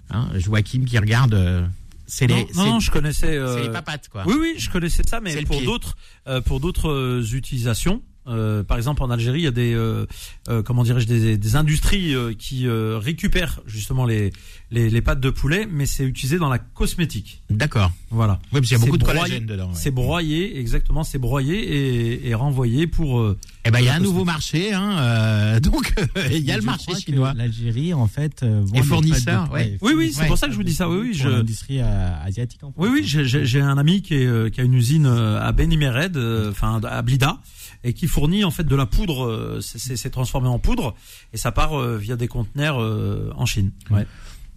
[0.10, 1.34] Hein, Joachim qui regarde.
[1.34, 1.66] euh,
[2.06, 3.38] C'est Non, les, non, je connaissais.
[3.38, 4.24] euh, c'est les papates quoi.
[4.28, 5.96] Oui, oui, je connaissais ça, mais pour d'autres,
[6.28, 8.02] euh, pour d'autres euh, utilisations.
[8.28, 10.06] Euh, par exemple, en Algérie, il y a des, euh,
[10.50, 14.32] euh, comment dirais-je, des, des industries euh, qui euh, récupèrent justement les,
[14.70, 17.42] les, les pâtes de poulet, mais c'est utilisé dans la cosmétique.
[17.50, 17.92] D'accord.
[18.12, 18.40] Voilà.
[18.54, 19.68] Oui, parce qu'il y a beaucoup de broyé- collagène dedans.
[19.70, 19.76] ouais.
[19.76, 23.20] C'est broyé, exactement, c'est broyé et, et renvoyé pour.
[23.20, 24.14] euh, Eh ben, il y a un Cosmétique.
[24.14, 25.94] nouveau marché, hein, euh, donc
[26.32, 27.34] il y a le marché chinois.
[27.36, 29.62] L'Algérie, en fait, euh, vend Et des fournisseur, de poulet.
[29.64, 29.78] ouais.
[29.82, 30.28] Oui, oui, c'est Ouais.
[30.28, 30.90] pour ça que je vous dis ça.
[30.90, 31.28] Oui, oui, je.
[31.28, 32.64] l'industrie euh, asiatique.
[32.64, 35.06] En Oui, oui, j'ai- j'ai j'ai un ami qui, est, euh, qui a une usine
[35.08, 37.40] à Beni Mered, euh, enfin à Blida,
[37.84, 39.26] et qui fournit en fait de la poudre.
[39.26, 40.94] euh, c'est- transformé en poudre
[41.34, 43.72] et ça part euh, via des conteneurs euh, en Chine.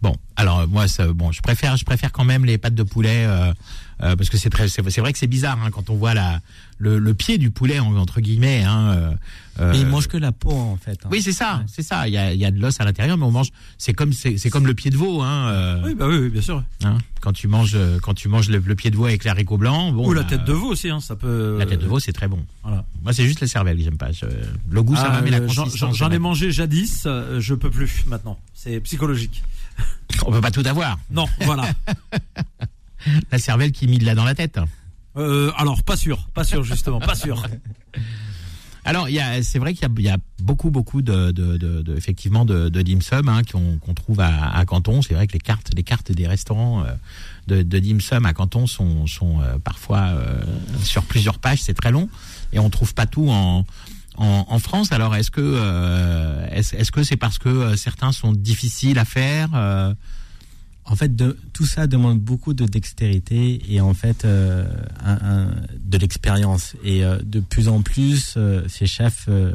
[0.05, 2.83] Bon, alors euh, moi, ça, bon, je préfère, je préfère quand même les pâtes de
[2.83, 3.55] poulet euh,
[4.03, 6.41] euh, parce que c'est très, c'est vrai que c'est bizarre hein, quand on voit la
[6.77, 8.65] le, le pied du poulet en- entre guillemets.
[8.65, 9.17] Hein,
[9.61, 10.99] euh, Mais ils mangent que la peau, en fait.
[11.05, 11.09] hein.
[11.11, 12.07] Oui, c'est ça, c'est ça.
[12.07, 13.49] Il y a, il y a de l'os à l'intérieur, mais on mange.
[13.79, 16.63] C'est comme, c'est comme le pied de veau, hein, Oui, bah oui, oui, bien sûr.
[16.85, 19.91] hein, quand tu manges, quand tu manges le, le pied de veau avec l'haricot blanc.
[19.93, 21.57] Bon, Ou la bah, tête de veau aussi, hein, ça peut.
[21.59, 22.45] La tête de veau, c'est très bon.
[22.63, 22.85] Voilà.
[23.03, 24.13] Moi, c'est juste la cervelle que j'aime pas.
[24.13, 24.27] Je-
[24.71, 25.97] le goût, ça Ah, va, mais la j'en- consistance.
[25.97, 28.39] J'en ai mangé jadis, je peux plus maintenant.
[28.53, 29.43] C'est psychologique.
[30.27, 30.99] On peut pas tout avoir.
[31.11, 31.65] Non, voilà.
[33.31, 34.59] La cervelle qui mille là dans la tête.
[35.17, 37.43] Euh, alors, pas sûr, pas sûr justement, pas sûr.
[38.87, 41.31] Alors, il y a, c'est vrai qu'il y a, il y a beaucoup, beaucoup de,
[41.31, 45.01] de, de, de- effectivement, de, dim sum hein, qu'on trouve à, à Canton.
[45.01, 48.67] C'est vrai que les cartes, les cartes des restaurants euh, de, dim sum à Canton
[48.67, 50.43] sont, sont euh, parfois euh,
[50.83, 51.63] sur plusieurs pages.
[51.63, 52.11] C'est très long
[52.53, 53.65] et on trouve pas tout en,
[54.17, 54.93] en, en France.
[54.93, 59.49] Alors, est-ce que, euh, est-ce, que c'est parce que euh, certains sont difficiles à faire
[59.55, 59.95] euh,
[60.87, 64.67] En fait, de, tout ça demande beaucoup de dextérité et en fait euh,
[65.03, 66.75] un- un- de l'expérience.
[66.85, 69.53] Et euh, de plus en plus, euh, ces chefs euh,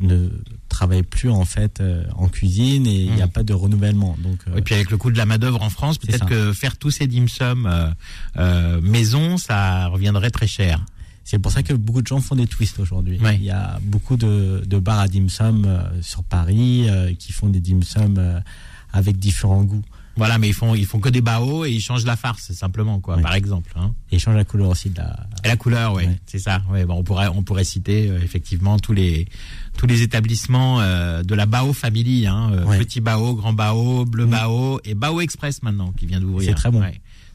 [0.00, 0.28] ne
[0.68, 3.32] travaillent plus en fait euh, en cuisine et il n'y a Mhm.
[3.32, 4.16] pas de renouvellement.
[4.22, 6.52] Donc, euh, Et puis avec le coût de la main d'œuvre en France, peut-être que
[6.52, 7.88] faire tous ces dim sum euh,
[8.36, 10.84] euh, maison, ça reviendrait très cher.
[11.28, 13.18] C'est pour ça que beaucoup de gens font des twists aujourd'hui.
[13.18, 13.34] Ouais.
[13.34, 17.32] Il y a beaucoup de, de bars à dim sum euh, sur Paris euh, qui
[17.32, 18.38] font des dim sum euh,
[18.92, 19.82] avec différents goûts.
[20.18, 23.00] Voilà, mais ils font ils font que des baos et ils changent la farce simplement
[23.00, 23.22] quoi, Oui.
[23.22, 23.72] par exemple.
[23.76, 23.92] Hein.
[24.10, 25.26] Et ils changent la couleur aussi de la.
[25.44, 26.08] Et la couleur, Ouais.
[26.24, 26.62] c'est ça.
[26.70, 29.26] Ouais, bon, on pourrait on pourrait citer euh, effectivement tous les
[29.76, 34.24] tous les établissements euh, de la Bao Family, hein, euh, petit Bao, grand Bao, bleu
[34.26, 34.30] Mm.
[34.30, 36.48] Bao et Bao Express maintenant qui vient d'ouvrir.
[36.48, 36.82] C'est très bon.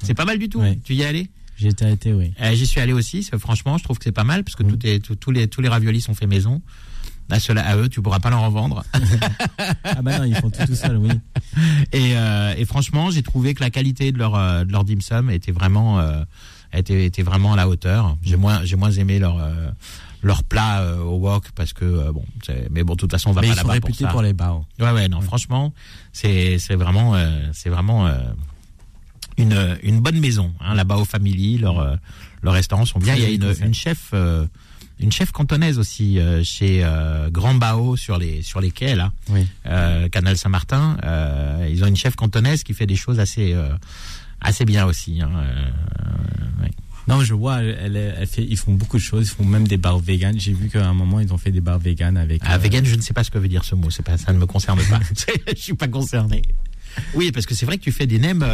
[0.02, 0.64] C'est pas mal du tout.
[0.84, 1.30] Tu y es allé?
[1.62, 2.34] J'ai été oui.
[2.42, 3.30] Euh, J'y suis allé aussi.
[3.38, 4.68] Franchement, je trouve que c'est pas mal parce que Mm.
[4.72, 6.62] tout est tout- tous les tous les raviolis sont faits maison.
[7.30, 8.84] À ceux-là, à eux, tu pourras pas leur en vendre.
[9.86, 11.10] Ah bah non, ils font tout tout seul, oui.
[11.94, 15.00] Et, euh, et franchement, j'ai trouvé que la qualité de leur euh, de leur dim
[15.02, 16.24] sum était vraiment euh,
[16.74, 18.18] était était vraiment à la hauteur.
[18.24, 19.38] J'ai moins j'ai moins aimé leur
[20.24, 22.24] leur plat euh, au wok parce que euh, bon,
[22.70, 24.08] mais bon, de toute façon, on va Mais pas là-bas pour ça.
[24.10, 24.62] pour, les bars.
[24.80, 25.74] Ouais ouais, non, franchement,
[26.12, 28.08] c'est c'est vraiment euh, c'est vraiment
[29.38, 30.54] une une bonne maison.
[30.60, 31.96] Hein, là-bas au Family, leurs euh,
[32.44, 33.16] leurs restaurants sont bien.
[33.16, 34.46] Il y a une une chef euh,
[35.00, 39.12] une chef cantonaise aussi euh, chez euh, Grand Bao sur les sur les quais là
[39.30, 39.48] Oui.
[39.66, 40.98] euh, Canal Saint-Martin.
[41.04, 43.70] Euh, ils ont une chef cantonaise qui fait des choses assez euh,
[44.42, 45.22] assez bien aussi.
[45.22, 46.72] Hein, euh, ouais.
[47.08, 49.28] Non, je vois, elle, elle, fait, ils font beaucoup de choses.
[49.28, 50.40] Ils font même des bars vegan.
[50.40, 52.42] J'ai vu qu'à un moment, ils ont fait des bars vegan avec.
[52.46, 53.90] Ah, vegan, je ne sais pas ce que veut dire ce mot.
[53.90, 55.00] C'est pas ça ne me concerne pas.
[55.56, 56.44] je suis pas concerné.
[57.16, 58.46] Oui, parce que c'est vrai que tu fais des nems.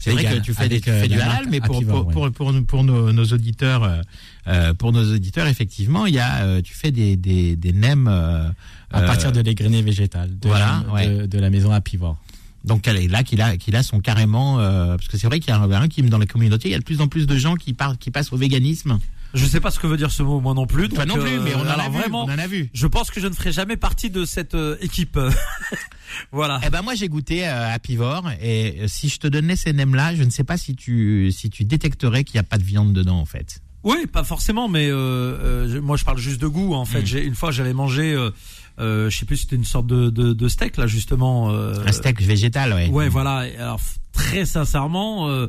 [0.00, 2.08] C'est vrai que tu fais, des, tu fais euh, du la halal, mais pour Apivore,
[2.08, 4.00] pour, pour, pour, pour nos, nos auditeurs, euh,
[4.48, 8.08] euh, pour nos auditeurs, effectivement, il y a, euh, tu fais des des, des nems
[8.08, 8.48] euh,
[8.90, 11.06] à partir de l'égrené végétal de, voilà, la, ouais.
[11.06, 12.16] de, de la maison à Pivot.
[12.64, 15.50] Donc elle est là qu'il a qu'il a son carrément parce que c'est vrai qu'il
[15.50, 17.36] y a un, qui dans la communauté il y a de plus en plus de
[17.36, 18.98] gens qui partent qui passent au véganisme.
[19.34, 20.88] Je sais pas ce que veut dire ce mot, moi non plus.
[20.88, 22.24] Toi donc, non plus, euh, mais on en a vu, vraiment.
[22.24, 22.68] on en a vu.
[22.74, 25.18] Je pense que je ne ferai jamais partie de cette euh, équipe.
[26.32, 26.60] voilà.
[26.66, 29.94] Eh ben moi j'ai goûté euh, à Pivor et si je te donnais ces nems
[29.94, 32.64] là, je ne sais pas si tu si tu détecterais qu'il n'y a pas de
[32.64, 33.60] viande dedans en fait.
[33.82, 36.74] Oui, pas forcément, mais euh, euh, moi je parle juste de goût.
[36.74, 37.06] En fait, Mm.
[37.06, 38.30] j'ai une fois j'avais mangé, euh,
[38.78, 41.50] euh, je sais plus, c'était une sorte de, de, de steak là justement.
[41.50, 42.88] euh, Un steak végétal, ouais.
[42.88, 43.46] Ouais, voilà.
[43.58, 43.80] Alors
[44.12, 45.46] très sincèrement, euh,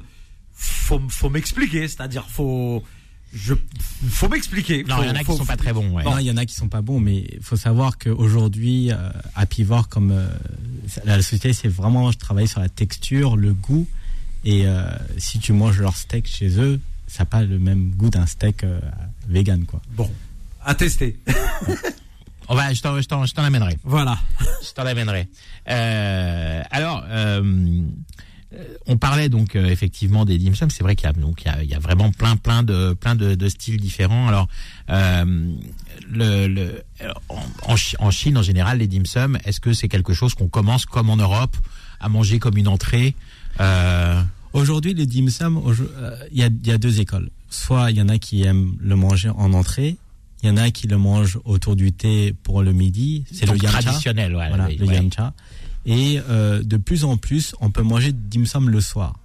[0.54, 2.84] faut faut m'expliquer, c'est-à-dire faut
[3.34, 3.54] je
[4.10, 4.84] faut m'expliquer.
[4.84, 6.04] Non, il y en a qui faut- sont pas très bons, ouais.
[6.04, 9.10] Non, il y en a qui sont pas bons, mais il faut savoir qu'aujourd'hui, euh,
[9.36, 10.28] à Pivot, comme euh,
[11.06, 13.88] la société, c'est vraiment travailler sur la texture, le goût.
[14.44, 14.84] Et euh,
[15.18, 18.64] si tu manges leur steak chez eux, ça n'a pas le même goût d'un steak
[18.64, 18.80] euh,
[19.28, 19.82] vegan, quoi.
[19.92, 20.10] Bon,
[20.64, 21.18] à tester.
[22.50, 23.78] On va, je t'en, je t'en, je t'en amènerai.
[23.86, 24.18] voilà.
[24.62, 25.28] Je t'en amènerai.
[25.70, 27.82] Euh, alors, euh,
[28.88, 30.70] on parlait donc euh, effectivement des dim sum.
[30.70, 32.64] C'est vrai qu'il y a donc il y a, il y a vraiment plein plein
[32.64, 34.28] de plein de, de styles différents.
[34.28, 34.48] Alors,
[34.90, 35.54] euh,
[36.10, 36.84] le, le
[37.30, 37.40] en,
[37.72, 40.48] en Chi- en Chine en général, les dim sum, est-ce que c'est quelque chose qu'on
[40.50, 41.56] commence comme en Europe
[42.00, 43.16] à manger comme une entrée
[43.60, 44.22] euh,
[44.54, 47.30] Aujourd'hui, le dim sum, euh, il y, a, il y a deux écoles.
[47.50, 49.96] Soit il y en a qui aiment le manger en entrée,
[50.44, 53.24] il y en a qui le mangent autour du thé pour le midi.
[53.32, 53.82] C'est le yamcha.
[53.82, 54.96] traditionnel, ouais, Voilà, oui, le ouais.
[54.96, 55.34] yamcha.
[55.86, 59.16] Et euh, de plus en plus, on peut manger dim sum le soir.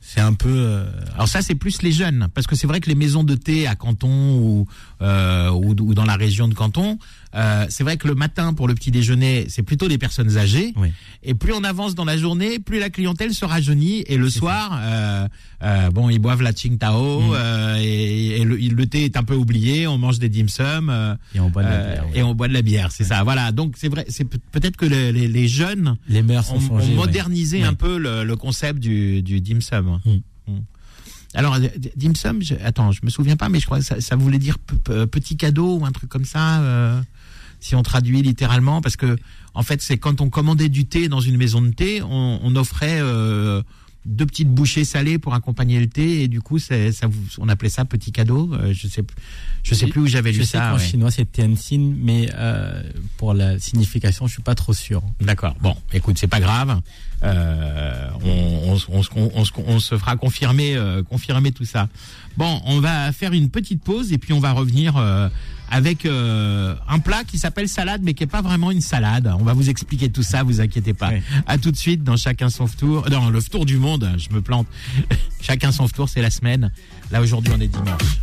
[0.00, 0.52] C'est un peu.
[0.54, 3.34] euh, Alors ça, c'est plus les jeunes, parce que c'est vrai que les maisons de
[3.34, 4.66] thé à Canton ou,
[5.02, 6.98] euh, ou, ou dans la région de Canton,
[7.36, 10.72] euh, c'est vrai que le matin pour le petit déjeuner, c'est plutôt des personnes âgées.
[10.76, 10.88] Oui.
[11.22, 14.04] Et plus on avance dans la journée, plus la clientèle se rajeunit.
[14.06, 15.28] Et le soir, euh,
[15.62, 17.32] euh, bon, ils boivent la Tsingtao Mm.
[17.34, 19.86] euh, et, et le, le thé est un peu oublié.
[19.86, 20.90] On mange des dim sum
[21.34, 22.04] et on boit de la bière.
[22.12, 22.18] oui.
[22.18, 22.90] et on boit de la bière.
[22.90, 23.22] C'est ça.
[23.22, 23.52] Voilà.
[23.52, 24.06] Donc c'est vrai.
[24.08, 26.60] C'est peut- peut-être que les, les, les jeunes Les mœurs ont,
[26.94, 30.00] modernisé un peu le, le concept du, du dim sum.
[30.04, 30.52] Mm.
[30.52, 30.58] Mm.
[31.36, 34.16] Alors, d- dim sum, je, attends, je me souviens pas, mais je crois que ça,
[34.16, 37.00] voulait dire petit cadeau ou un truc comme ça, euh,
[37.60, 39.16] si on traduit littéralement, parce que
[39.52, 42.56] en fait, c'est quand on commandait du thé dans une maison de thé, on, on
[42.56, 43.62] offrait euh,
[44.06, 47.68] deux petites bouchées salées pour accompagner le thé, et du coup, ça, vous- on appelait
[47.68, 48.50] ça petit cadeau.
[48.54, 49.16] Euh, je sais, plus-
[49.62, 50.70] je sais plus où j'avais lu sais ça.
[50.70, 50.84] qu'en ouais.
[50.86, 52.82] chinois c'est tianxin, mais euh,
[53.16, 55.02] pour la signification, je suis pas trop sûr.
[55.20, 55.54] D'accord.
[55.60, 56.80] Bon, écoute, c'est pas grave.
[57.22, 61.64] Euh, on, on, se- on, se- on se- on se fera confirmer, euh, confirmer tout
[61.64, 61.88] ça.
[62.36, 65.28] Bon, on va faire une petite pause et puis on va revenir euh,
[65.70, 69.32] avec euh, un plat qui s'appelle salade, mais qui est pas vraiment une salade.
[69.38, 71.10] On va vous expliquer tout ça, vous inquiétez pas.
[71.10, 71.22] Oui.
[71.46, 74.10] À tout de suite dans chacun son tour, dans le tour du monde.
[74.16, 74.66] Je me plante.
[75.40, 76.70] chacun son tour, c'est la semaine.
[77.10, 78.20] Là aujourd'hui, on est dimanche.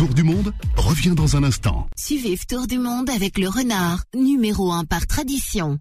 [0.00, 1.86] Tour du monde revient dans un instant.
[1.94, 5.78] Suivez Tour du Monde avec le renard, numéro 1 par tradition.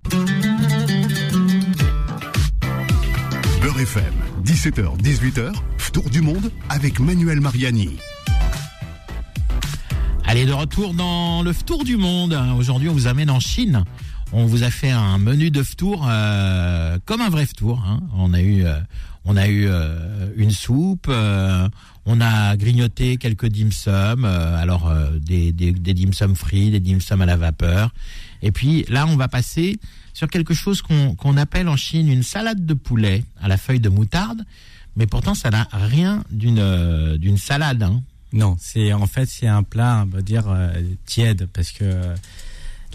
[3.62, 5.54] Beurre FM, 17h, 18h,
[5.94, 7.98] Tour du monde avec Manuel Mariani.
[10.32, 12.40] Allez, de retour dans le tour du monde.
[12.56, 13.84] Aujourd'hui, on vous amène en Chine.
[14.32, 17.84] On vous a fait un menu de tour euh, comme un vrai tour.
[17.84, 18.02] Hein.
[18.16, 18.80] On a eu, euh,
[19.26, 21.08] on a eu euh, une soupe.
[21.10, 21.68] euh,
[22.06, 24.24] on a grignoté quelques dim sum.
[24.24, 27.92] euh, alors euh, des, des, des dim sum frits, des dim sum à la vapeur.
[28.44, 29.80] Et puis là, on va passer
[30.14, 33.80] sur quelque chose qu'on qu'on appelle en Chine une salade de poulet à la feuille
[33.80, 34.46] de moutarde.
[34.96, 37.82] Mais pourtant, ça n'a rien d'une d'une salade.
[37.82, 38.04] Hein.
[38.34, 40.72] Non, c'est en fait c'est un plat, on va dire euh,
[41.06, 42.16] tiède parce que euh,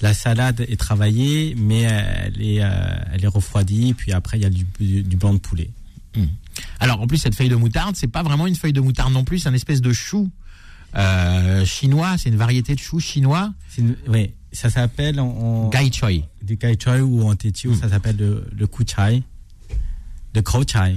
[0.03, 2.68] la salade est travaillée, mais elle est euh,
[3.12, 5.70] elle est refroidie, puis après il y a du, du, du blanc de poulet.
[6.79, 9.25] Alors en plus cette feuille de moutarde, c'est pas vraiment une feuille de moutarde non
[9.25, 10.31] plus, c'est un espèce de chou
[10.97, 15.90] euh, chinois, c'est une variété de chou chinois, une- Oui, ça s'appelle en, en gai
[15.92, 16.11] choi.
[16.42, 17.81] du gai choi ou en tétiou, Mm.
[17.81, 19.25] ça s'appelle le le ku chai,
[20.35, 20.94] le krou chai.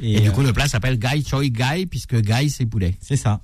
[0.00, 0.04] Mm.
[0.04, 2.96] Et, du euh, coup le plat s'appelle gai choi gai puisque gai c'est poulet.
[3.00, 3.40] C'est ça.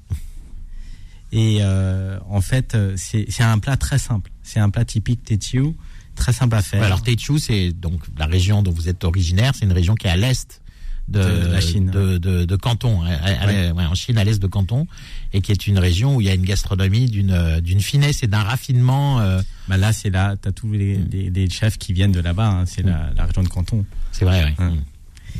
[1.33, 4.31] Et euh, en fait, euh, c'est un plat très simple.
[4.43, 5.75] C'est un plat typique Techiu,
[6.15, 6.81] très simple à faire.
[6.81, 10.07] Ouais, alors Techu c'est donc la région dont vous êtes originaire, c'est une région qui
[10.07, 10.61] est à l'est
[11.09, 11.91] de, De la Chine.
[11.91, 13.71] de, de, de Canton, hein, à- à- Ouais.
[13.73, 14.87] ouais, en Chine à l'est de Canton,
[15.35, 18.27] et qui est une région où il y a une gastronomie d'une d'une finesse et
[18.27, 19.21] d'un raffinement.
[19.21, 21.09] euh, Bah là, c'est là, t'as tous les, Mm.
[21.11, 22.49] les, les chefs qui viennent de là-bas.
[22.49, 22.65] hein.
[22.67, 23.85] c'est la, la région de Canton.
[24.13, 24.65] C'est vrai, oui.
[24.65, 24.71] Ouais.
[24.71, 24.81] Mm.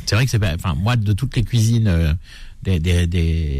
[0.05, 0.53] C'est vrai que c'est pas.
[0.55, 2.13] Enfin, moi, de toutes les cuisines euh,
[2.63, 3.05] des, des,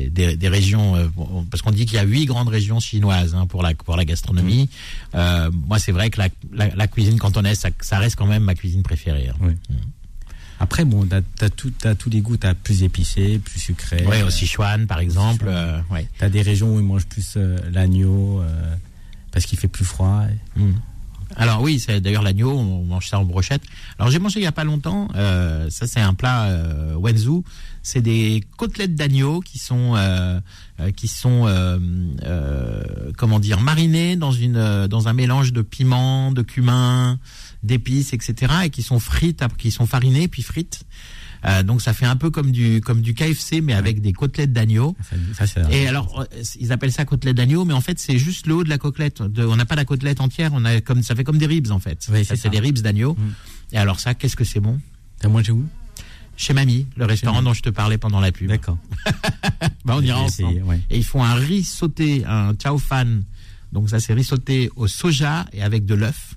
[0.09, 1.07] des, régions, euh,
[1.51, 4.05] parce qu'on dit qu'il y a huit grandes régions chinoises hein, pour la pour la
[4.05, 4.69] gastronomie.
[5.13, 8.43] Euh, moi, c'est vrai que la, la, la cuisine cantonaise, ça, ça reste quand même
[8.43, 9.29] ma cuisine préférée.
[9.29, 9.53] hein.
[10.59, 12.37] Après, bon, t'as, t'as, tout, t'as tous les goûts.
[12.37, 14.05] T'as plus épicé, plus sucré.
[14.05, 15.45] Ouais, Euh, au Sichuan, par exemple.
[15.45, 15.83] Sichuan.
[15.91, 16.07] ouais.
[16.17, 17.37] T'as des régions où ils mangent plus
[17.71, 18.41] l'agneau
[19.31, 20.23] parce qu'il fait plus froid.
[20.55, 20.71] Mm.
[21.35, 23.61] Alors oui, c'est d'ailleurs l'agneau, on mange ça en brochette.
[23.99, 26.95] Alors j'ai mangé il y a pas longtemps, euh, ça c'est un plat euh,
[27.85, 30.39] c'est des côtelettes d'agneau qui sont euh,
[30.79, 31.77] euh, qui sont euh,
[32.23, 37.19] euh, comment dire marinées dans une dans un mélange de piment, de cumin,
[37.61, 38.53] d'épices, etc.
[38.65, 40.81] et qui sont frites, qui sont farinées puis frites.
[41.45, 44.51] Euh, donc ça fait un peu comme du comme du KFC mais avec des côtelettes
[44.53, 44.95] d'agneau.
[45.71, 48.63] Et alors, euh, ils appellent ça côtelette d'agneau, mais en fait, c'est juste le haut
[48.63, 49.21] de la côtelette.
[49.21, 51.71] De- on n'a pas la côtelette entière, on a comme ça fait comme des ribs
[51.71, 52.07] en fait.
[52.11, 53.13] Oui, ça, c'est des ribs d'agneau.
[53.13, 53.33] Mm.
[53.73, 54.79] Et alors ça, qu'est-ce que c'est bon?
[55.19, 55.63] T'as mangé où?
[56.37, 58.47] Chez Mamie, le restaurant dont je te parlais pendant la pub.
[58.49, 58.77] D'accord.
[59.85, 60.63] Bah, on ira ensemble.
[60.63, 60.81] ouais.
[60.89, 63.23] Et ils font un riz sauté, un chao fan.
[63.71, 66.33] Donc ça, c'est riz sauté au soja et avec de l'œuf.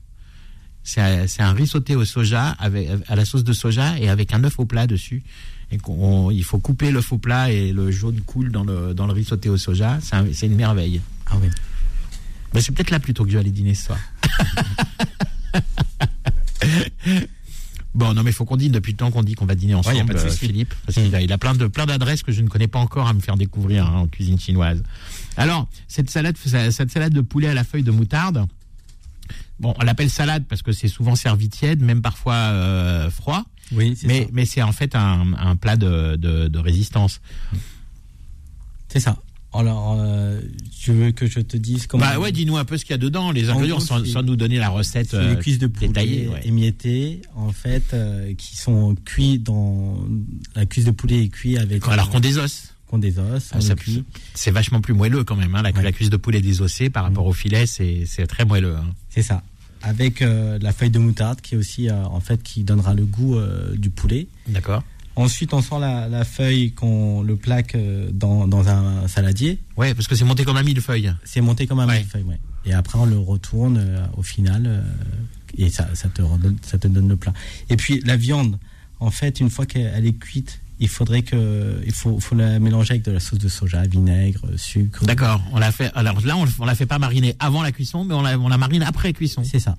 [0.88, 4.42] C'est un- riz sauté au soja avec à la sauce de soja et avec un
[4.44, 5.22] œuf au plat dessus.
[5.70, 9.06] et qu'on il faut couper le faux plat et le jaune coule dans le dans
[9.06, 11.02] le riz sauté au soja, c'est un- c'est une merveille.
[11.26, 11.48] Ah oui.
[12.54, 13.98] Mais c'est peut-être là plutôt que je vais aller dîner ce soir.
[17.94, 19.74] Bon, non, mais il faut qu'on dîne depuis le temps qu'on dit qu'on va dîner
[19.74, 20.28] ensemble, Ouais, y a pas de.
[20.30, 20.72] Philippe.
[20.86, 23.08] Parce qu'il a, il a plein de plein d'adresses que je ne connais pas encore
[23.08, 24.82] à me faire découvrir hein, en cuisine chinoise.
[25.36, 28.46] Alors, cette salade, cette salade de poulet à la feuille de moutarde,
[29.60, 33.44] bon, on l'appelle salade parce que c'est souvent servi tiède, même parfois euh, froid.
[33.72, 34.28] Oui, c'est Mais, ça.
[34.32, 37.20] mais c'est en fait un, un plat de, de, de résistance.
[38.88, 39.18] C'est ça.
[39.52, 40.40] Alors, euh,
[40.78, 42.94] tu veux que je te dise comment Bah ouais, dis-nous un peu ce qu'il y
[42.94, 45.66] a dedans, les En ingrédients, sans, sans nous donner la recette C'est euh, cuisses de
[45.66, 46.28] poulet détaillée.
[46.28, 46.46] ouais.
[46.46, 49.98] émiettées, en fait, euh, qui sont cuits dans
[50.54, 52.38] la cuisse de poulet est cuit avec Alors qu'on des
[52.88, 52.90] os.
[52.90, 53.58] qu'on des os, Ah.
[54.34, 55.54] C'est vachement plus moelleux quand même.
[55.54, 55.62] Hein.
[55.62, 55.82] La, Ouais.
[55.82, 58.76] la cuisse de poulet désossée par rapport au filet, c'est très moelleux.
[58.76, 58.94] hein.
[59.10, 59.42] C'est ça.
[59.82, 63.04] Avec euh, la feuille de moutarde qui est aussi euh, en fait qui donnera le
[63.04, 64.26] goût euh, du poulet.
[64.48, 64.82] D'accord.
[65.14, 67.76] Ensuite, on sort la, la feuille qu'on le plaque
[68.12, 69.58] dans, dans un saladier.
[69.76, 71.12] Ouais, parce que c'est monté comme un millefeuille.
[71.24, 71.98] C'est monté comme un Ouais.
[71.98, 72.38] millefeuille, ouais.
[72.64, 74.84] Et après, on le retourne au final
[75.56, 77.32] et ça, ça, te redonne, ça te donne le plat.
[77.70, 78.58] Et puis, la viande,
[79.00, 82.92] en fait, une fois qu'elle est cuite, il faudrait que, il faut, faut la mélanger
[82.92, 85.04] avec de la sauce de soja, vinaigre, sucre.
[85.04, 85.42] D'accord.
[85.52, 85.90] On l'a fait.
[85.94, 88.48] Alors là, on, on l'a fait pas mariner avant la cuisson, mais on la, on
[88.48, 89.42] la marine après cuisson.
[89.44, 89.76] C'est ça.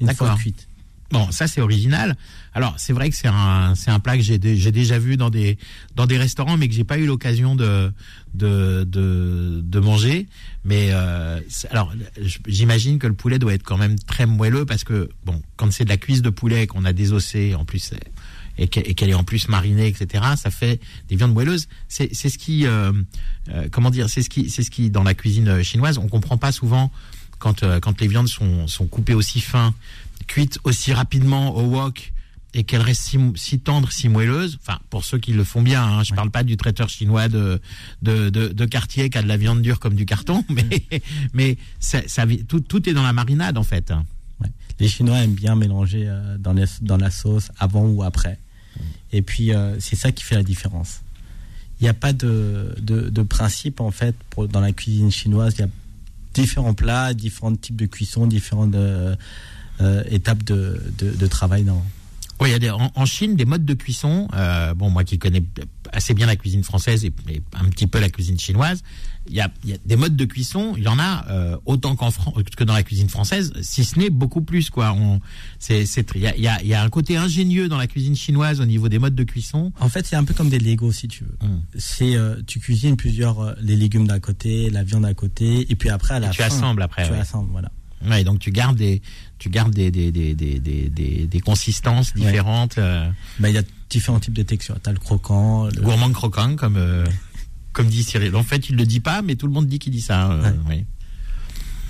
[0.00, 0.36] D'accord.
[0.38, 0.66] cuite.
[1.12, 2.16] Bon, ça c'est original.
[2.54, 5.28] Alors c'est vrai que c'est un c'est un plat que j'ai j'ai déjà vu dans
[5.28, 5.58] des
[5.96, 7.92] dans des restaurants, mais que j'ai pas eu l'occasion de
[8.34, 10.28] de de de manger.
[10.64, 11.40] Mais euh,
[11.72, 11.92] alors
[12.46, 15.84] j'imagine que le poulet doit être quand même très moelleux parce que bon, quand c'est
[15.84, 18.00] de la cuisse de poulet qu'on a désossé en plus c'est-
[18.60, 20.22] et qu'elle qu'elle est en plus marinée, etc.
[20.36, 21.66] Ça fait des viandes moelleuses.
[21.88, 22.92] C'est ce qui euh,
[23.48, 26.36] euh, comment dire, c'est ce qui c'est ce qui dans la cuisine chinoise on comprend
[26.38, 26.92] pas souvent
[27.40, 29.74] quand euh, quand les viandes sont sont coupées aussi fin
[30.28, 32.12] cuites aussi rapidement au wok
[32.52, 35.82] et qu'elles restent si, si tendres, si moelleuses, enfin pour ceux qui le font bien,
[35.84, 37.60] hein, je parle pas du traiteur chinois de,
[38.02, 40.84] de, de, de quartier qui a de la viande dure comme du carton, mais,
[41.32, 43.92] mais ça, ça, tout, tout est dans la marinade en fait.
[44.40, 44.48] Ouais.
[44.80, 48.38] Les Chinois aiment bien mélanger euh, dans, les- dans la sauce avant ou après.
[49.12, 51.00] Et puis, euh, c'est ça qui fait la différence.
[51.80, 54.14] Il n'y a pas de, de, principe, en fait,
[54.50, 55.54] dans la cuisine chinoise.
[55.56, 55.68] Il y a
[56.34, 59.16] différents plats, différents types de cuisson, différentes euh,
[59.80, 61.64] euh, étapes de, de, travail.
[61.64, 61.82] Dans...
[62.38, 64.28] Oui, il y a des, en, Chine des modes de cuisson.
[64.76, 65.42] Bon, moi qui connais
[65.92, 68.82] assez bien la cuisine française et, et un petit peu la cuisine chinoise,
[69.28, 70.74] il y a, il y a des modes de cuisson.
[70.76, 74.10] Il y en a euh, autant qu'en que dans la cuisine française, si ce n'est
[74.10, 74.92] beaucoup plus quoi.
[74.92, 75.20] On,
[75.58, 77.86] c'est, il y a, il y a, il y a un côté ingénieux dans la
[77.86, 79.72] cuisine chinoise au niveau des modes de cuisson.
[79.80, 81.48] En fait, c'est un peu comme des Legos, si tu veux.
[81.48, 81.62] Mm.
[81.76, 85.76] C'est euh, tu cuisines plusieurs euh, les légumes d'un côté, la viande d'un côté, et
[85.76, 87.06] puis après à la tu fin, assembles après.
[87.06, 87.18] tu ouais.
[87.18, 87.70] assembles, voilà.
[88.08, 89.02] Ouais, donc tu gardes des,
[89.38, 92.78] tu gardes des, des, des, des, des, consistances différentes.
[92.78, 94.78] euh, Ben, il y a différents types de textures.
[94.82, 97.04] T'as le croquant, le, gourmand croquant comme euh,
[97.72, 98.34] comme dit Cyril.
[98.36, 100.30] En fait, il le dit pas, mais tout le monde dit qu'il dit ça.
[100.30, 100.58] euh, Ouais.
[100.68, 100.84] ouais.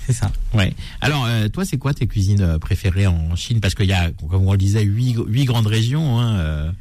[0.05, 0.31] c'est ça.
[0.53, 0.73] Ouais.
[0.99, 3.61] Alors, toi, c'est quoi tes cuisines préférées en Chine?
[3.61, 6.19] Parce qu'il y a, comme on le disait, huit, huit grandes régions.
[6.19, 6.73] Hein,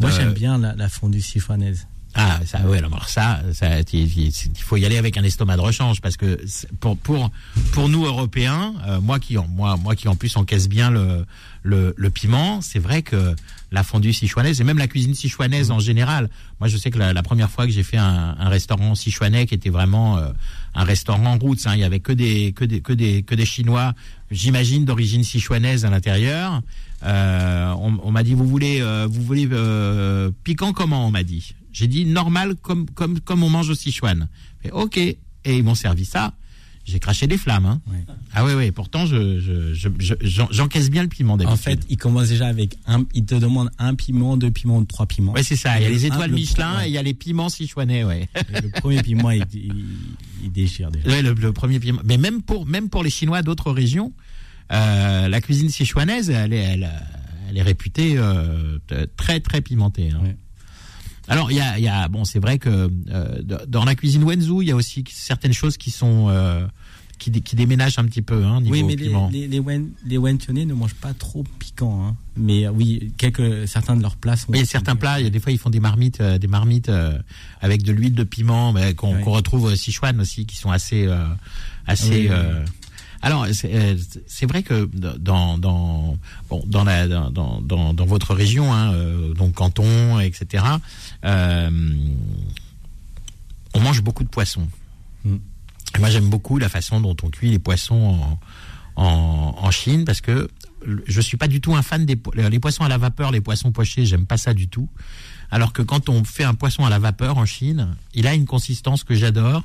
[0.00, 1.86] Moi, j'aime bien la, la fondue sichuanaise.
[2.44, 6.16] Ça, ouais, alors ça, ça, il faut y aller avec un estomac de rechange parce
[6.16, 6.38] que
[6.80, 7.30] pour pour
[7.72, 11.24] pour nous Européens, euh, moi qui en moi moi qui en plus encaisse bien le
[11.62, 13.34] le, le piment, c'est vrai que
[13.72, 16.30] la fondue sichuanaise et même la cuisine sichuanaise en général.
[16.60, 19.46] Moi, je sais que la, la première fois que j'ai fait un, un restaurant sichuanais
[19.46, 20.28] qui était vraiment euh,
[20.76, 23.44] un restaurant roots, hein, il y avait que des que des que des que des
[23.46, 23.94] Chinois,
[24.30, 26.62] j'imagine d'origine sichuanaise à l'intérieur.
[27.02, 31.24] Euh, on on m'a dit vous voulez euh, vous voulez euh, piquant comment on m'a
[31.24, 31.54] dit?
[31.76, 34.28] J'ai dit normal comme comme comme on mange au Sichuan.
[34.64, 36.32] Mais ok et ils m'ont servi ça.
[36.86, 37.66] J'ai craché des flammes.
[37.66, 37.80] Hein.
[38.32, 38.70] Ah oui oui.
[38.70, 42.46] Pourtant je je je- je- j'en- j'encaisse bien le piment En fait, il commence déjà
[42.46, 45.32] avec un, il te demande un piment, deux piments, trois piments.
[45.32, 45.78] Ouais, c'est ça.
[45.78, 46.86] Il y a les Un, étoiles le- Michelin ouais.
[46.86, 48.28] et il y a les piments sichuanais, ouais.
[48.54, 49.84] Et le premier piment, il, il,
[50.44, 51.08] il déchire déjà.
[51.10, 52.00] Ouais, le, le premier piment.
[52.04, 54.12] Mais même pour même pour les Chinois d'autres régions,
[54.72, 56.90] euh, la cuisine sichuanaise, elle est elle,
[57.50, 58.78] elle est réputée euh,
[59.16, 60.10] très très pimentée.
[60.14, 60.20] hein.
[60.22, 60.36] Ouais.
[61.28, 64.22] Alors il y a il y a bon c'est vrai que euh, dans la cuisine
[64.24, 66.66] Wenzhou, il y a aussi certaines choses qui sont euh,
[67.18, 69.28] qui, dé- qui déménagent un petit peu hein, niveau Oui, mais les, piment.
[69.32, 72.06] les, les, Wen- les Wentionais ne mangent pas trop piquant.
[72.06, 72.16] Hein.
[72.36, 74.52] Mais euh, oui, quelques, certains de leurs plats sont.
[74.52, 76.20] Oui, il y a certains plats, il y a des fois ils font des marmites,
[76.20, 77.18] euh, des marmites euh,
[77.62, 79.22] avec de l'huile de piment, mais qu'on Ouais.
[79.24, 81.08] retrouve au Sichuan aussi, qui sont assez,
[81.86, 82.28] assez.
[82.28, 82.64] Oui, oui,
[83.22, 86.16] Alors c'est euh, c'est vrai que dans dans
[86.48, 90.64] bon dans la dans dans, dans, dans votre région, hein, euh, donc canton, etc.
[91.24, 91.70] euh,
[93.74, 94.68] on mange beaucoup de poissons.
[95.24, 95.36] Mm.
[95.98, 98.38] Moi j'aime beaucoup la façon dont on cuit les poissons
[98.96, 100.48] en en, en Chine parce que
[101.06, 103.40] je suis pas du tout un fan des po- les poissons à la vapeur, les
[103.40, 104.88] poissons pochés, j'aime pas ça du tout.
[105.50, 108.46] Alors que quand on fait un poisson à la vapeur en Chine, il a une
[108.46, 109.62] consistance que j'adore.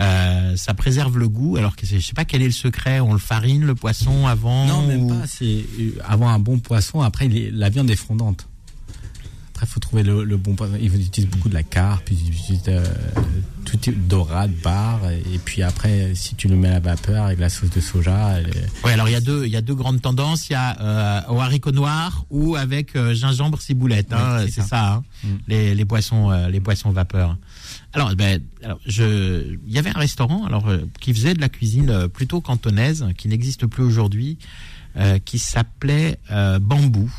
[0.00, 1.56] Euh, ça préserve le goût.
[1.56, 3.00] Alors que je sais pas quel est le secret.
[3.00, 4.66] On le farine le poisson avant.
[4.66, 5.26] Non, même ou- pas.
[5.26, 5.44] C'est
[5.80, 7.00] euh, avoir un bon poisson.
[7.02, 8.48] Après, la viande est fondante.
[9.54, 10.74] Après, il faut trouver le, le bon poisson.
[10.80, 12.84] Ils utilisent beaucoup de la carpe, ils utilisent euh,
[13.64, 14.98] tout type dorade, bar.
[15.10, 18.40] Et puis après, si tu le mets à la vapeur avec la sauce de soja,
[18.40, 20.48] est- Ouais, alors il y a deux, il y a deux grandes tendances.
[20.48, 24.12] Il y a euh, au haricot noir ou avec gingembre ciboulette.
[24.12, 24.94] hein, Oui, c'est ça.
[24.94, 25.28] hein, Mm.
[25.46, 27.36] les, les poissons, les poissons vapeur.
[27.94, 31.48] Alors, ben, alors je, il y avait un restaurant alors euh, qui faisait de la
[31.48, 34.38] cuisine euh, plutôt cantonaise, qui n'existe plus aujourd'hui,
[34.96, 37.12] euh, qui s'appelait euh, Bambou.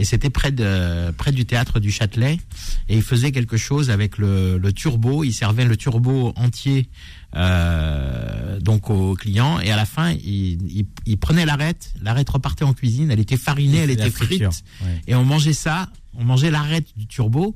[0.00, 2.40] Et c'était près de près du théâtre du Châtelet.
[2.88, 5.22] Et il faisait quelque chose avec le, le turbo.
[5.22, 6.88] Il servait le turbo entier
[7.36, 9.60] euh, donc aux clients.
[9.60, 11.92] Et à la fin, il, il, il prenait l'arête.
[12.02, 13.12] L'arête repartait en cuisine.
[13.12, 14.52] Elle était farinée, elle était friture.
[14.52, 14.64] frite.
[14.82, 15.00] Ouais.
[15.06, 15.88] Et on mangeait ça.
[16.18, 17.54] On mangeait l'arête du turbo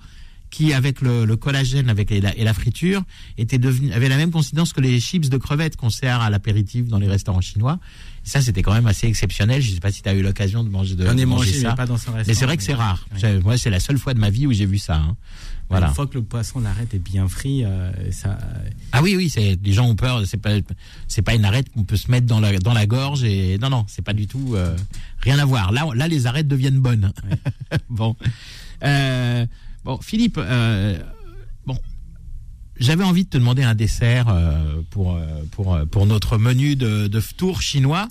[0.50, 3.02] qui, avec le, le collagène avec les- la, et la friture,
[3.36, 6.86] était devenu, avait la même consistance que les chips de crevettes qu'on sert à l'apéritif
[6.88, 7.78] dans les restaurants chinois.
[8.26, 9.60] Et ça, c'était quand même assez exceptionnel.
[9.62, 11.68] Je sais pas si tu as eu l'occasion de manger, de, ai manger mangé, ça.
[11.70, 11.96] mais pas dans.
[12.26, 13.06] Mais c'est vrai que c'est rare.
[13.22, 13.40] Ouais.
[13.40, 14.96] Moi, c'est la seule fois de ma vie où j'ai vu ça.
[14.96, 15.16] hein.
[15.70, 15.88] Voilà.
[15.88, 18.38] Une fois que le poisson, l'arête est bien frit, euh, ça,
[18.92, 20.22] Ah oui, oui, c'est les gens ont peur.
[20.26, 20.52] C'est pas,
[21.08, 23.68] c'est pas une arête qu'on peut se mettre dans la dans la gorge et non,
[23.68, 24.74] non, c'est pas du tout euh,
[25.20, 25.72] rien à voir.
[25.72, 27.12] Là, là, les arêtes deviennent bonnes.
[27.90, 28.16] bon,
[28.82, 29.44] Euh,
[29.88, 30.98] bon, Philippe, euh,
[31.66, 31.78] bon,
[32.78, 37.06] j'avais envie de te demander un dessert euh, pour euh, pour pour notre menu de
[37.08, 38.06] de tour chinois,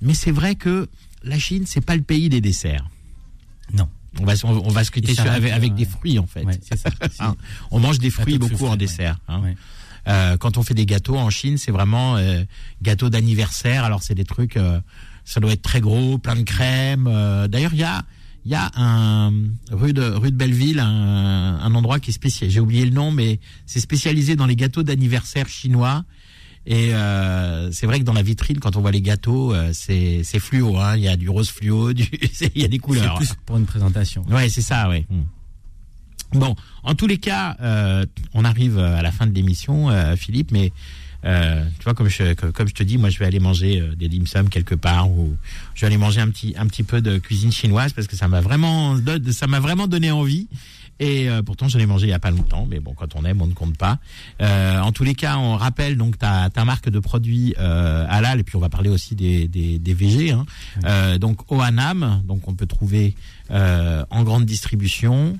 [0.00, 0.88] mais c'est vrai que
[1.22, 2.88] la Chine, c'est pas le pays des desserts.
[3.72, 3.88] non.
[4.20, 6.42] On va on va se quitter sur- avec, des fruits en fait.
[6.42, 6.90] Ouais, c'est ça.
[7.20, 7.36] Hein,
[7.70, 9.18] on mange des fruits beaucoup en dessert.
[9.28, 9.40] hein?
[9.42, 9.56] Ouais.
[10.08, 12.42] Euh, quand on fait des gâteaux en Chine, c'est vraiment euh,
[12.82, 13.84] gâteau d'anniversaire.
[13.84, 14.80] Alors c'est des trucs, euh,
[15.24, 17.04] ça doit être très gros, plein de crème.
[17.48, 18.02] D'ailleurs, il y a
[18.48, 19.30] il y a un
[19.70, 22.48] rue de rue de Belleville, un, un endroit qui est spécial.
[22.48, 26.02] J'ai oublié le nom, mais c'est spécialisé dans les gâteaux d'anniversaire chinois.
[26.64, 30.22] Et euh, c'est vrai que dans la vitrine, quand on voit les gâteaux, euh, c'est
[30.24, 30.78] c'est fluo.
[30.78, 30.96] Hein.
[30.96, 32.08] Il y a du rose fluo, du,
[32.54, 33.16] il y a des C'est couleurs.
[33.16, 34.24] plus pour une présentation.
[34.30, 35.04] Ouais, c'est ça, ouais.
[36.32, 40.52] Bon, en tous les cas, euh, on arrive à la fin de l'émission, euh, Philippe,
[40.52, 40.72] mais
[41.24, 43.94] euh, tu vois, comme je, comme je te dis, moi, je vais aller manger euh,
[43.94, 45.36] des dim sum quelque part ou
[45.74, 48.28] je vais aller manger un petit, un petit peu de cuisine chinoise parce que ça
[48.28, 48.96] m'a vraiment,
[49.32, 50.48] ça m'a vraiment donné envie.
[51.00, 53.24] Et euh, pourtant, j'en ai mangé il y a pas longtemps, mais bon, quand on
[53.24, 53.98] aime, on ne compte pas.
[54.42, 58.40] Euh, en tous les cas, on rappelle donc ta, ta marque de produits euh, halal,
[58.40, 60.32] et puis on va parler aussi des, des, des VG.
[60.32, 60.44] Hein.
[60.84, 63.14] Euh, donc Oanam, donc on peut trouver
[63.50, 65.38] euh, en grande distribution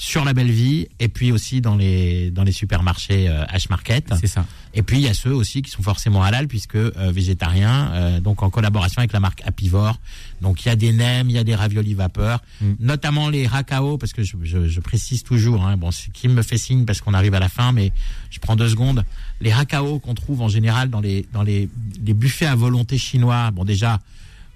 [0.00, 4.14] sur la belle vie et puis aussi dans les dans les supermarchés euh, H-Market.
[4.18, 4.46] C'est ça.
[4.72, 8.20] Et puis il y a ceux aussi qui sont forcément halal puisque euh, végétariens, euh,
[8.20, 9.98] donc en collaboration avec la marque Apivore.
[10.40, 12.72] Donc il y a des nems, il y a des raviolis vapeur, Mm.
[12.80, 15.66] notamment les rakao parce que je, je, je précise toujours.
[15.66, 17.92] Hein, bon, qui me fait signe parce qu'on arrive à la fin, mais
[18.30, 19.04] je prends deux secondes.
[19.42, 21.68] Les rakao qu'on trouve en général dans les dans les,
[22.06, 23.50] les buffets à volonté chinois.
[23.50, 24.00] Bon déjà.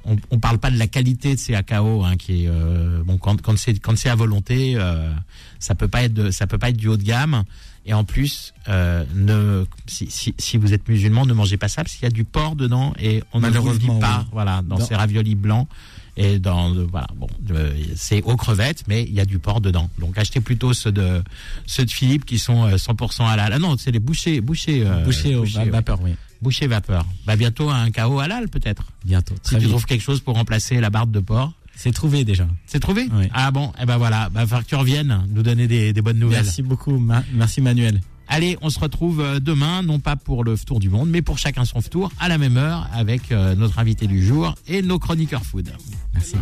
[0.07, 3.17] On, on parle pas de la qualité de ces cacao, hein, qui est euh, bon
[3.19, 5.11] quand quand c'est quand c'est à volonté, euh,
[5.59, 7.45] ça peut pas être de, ça peut pas être du haut de gamme.
[7.87, 11.83] Et en plus, euh, ne, si, si, si vous êtes musulman, ne mangez pas ça
[11.85, 14.21] parce qu'il y a du porc dedans et on ne vous le dit pas.
[14.21, 14.29] oui.
[14.33, 15.69] Voilà, dans Dans- ces raviolis blancs
[16.17, 19.61] et dans euh, voilà, bon, euh, c'est aux crevettes, mais il y a du porc
[19.61, 19.91] dedans.
[19.99, 21.23] Donc achetez plutôt ceux de
[21.67, 23.53] ceux de Philippe qui sont euh, 100% halal.
[23.53, 26.15] Ah non, c'est les bouchers, bouchers, euh, Boucher au bouchers, vapeur, oui.
[26.41, 27.05] bouchers vapeur.
[27.27, 28.85] Bah bientôt un KO halal peut-être.
[29.05, 29.35] Bientôt.
[29.43, 29.71] Si Très tu vite.
[29.71, 31.53] trouves quelque chose pour remplacer la barbe de porc.
[31.77, 32.47] C'est trouvé déjà.
[32.67, 33.27] C'est trouvé Oui.
[33.35, 36.21] Ah bon, eh ben voilà, bah falloir que tu reviennes nous donner des, des bonnes
[36.21, 36.45] nouvelles.
[36.45, 36.97] Merci beaucoup.
[37.01, 38.01] Ma- merci Manuel.
[38.29, 41.39] Allez, on se retrouve euh, demain, non pas pour le tour du monde, mais pour
[41.39, 44.99] chacun son tour, à la même heure, avec euh, notre invité du jour et nos
[44.99, 45.71] chroniqueurs food.
[46.15, 46.37] Merci.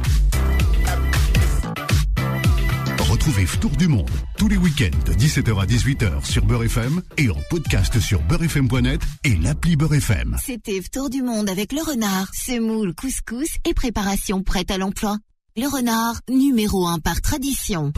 [3.10, 7.28] Retrouvez Tour du Monde tous les week-ends de 17h à 18h sur Beurre FM et
[7.30, 10.36] en podcast sur beurrefm.net et l'appli Beurre FM.
[10.42, 15.18] C'était Tour du monde avec le renard, semoule, couscous et préparation prête à l'emploi.
[15.56, 17.92] Le renard, numéro un par tradition.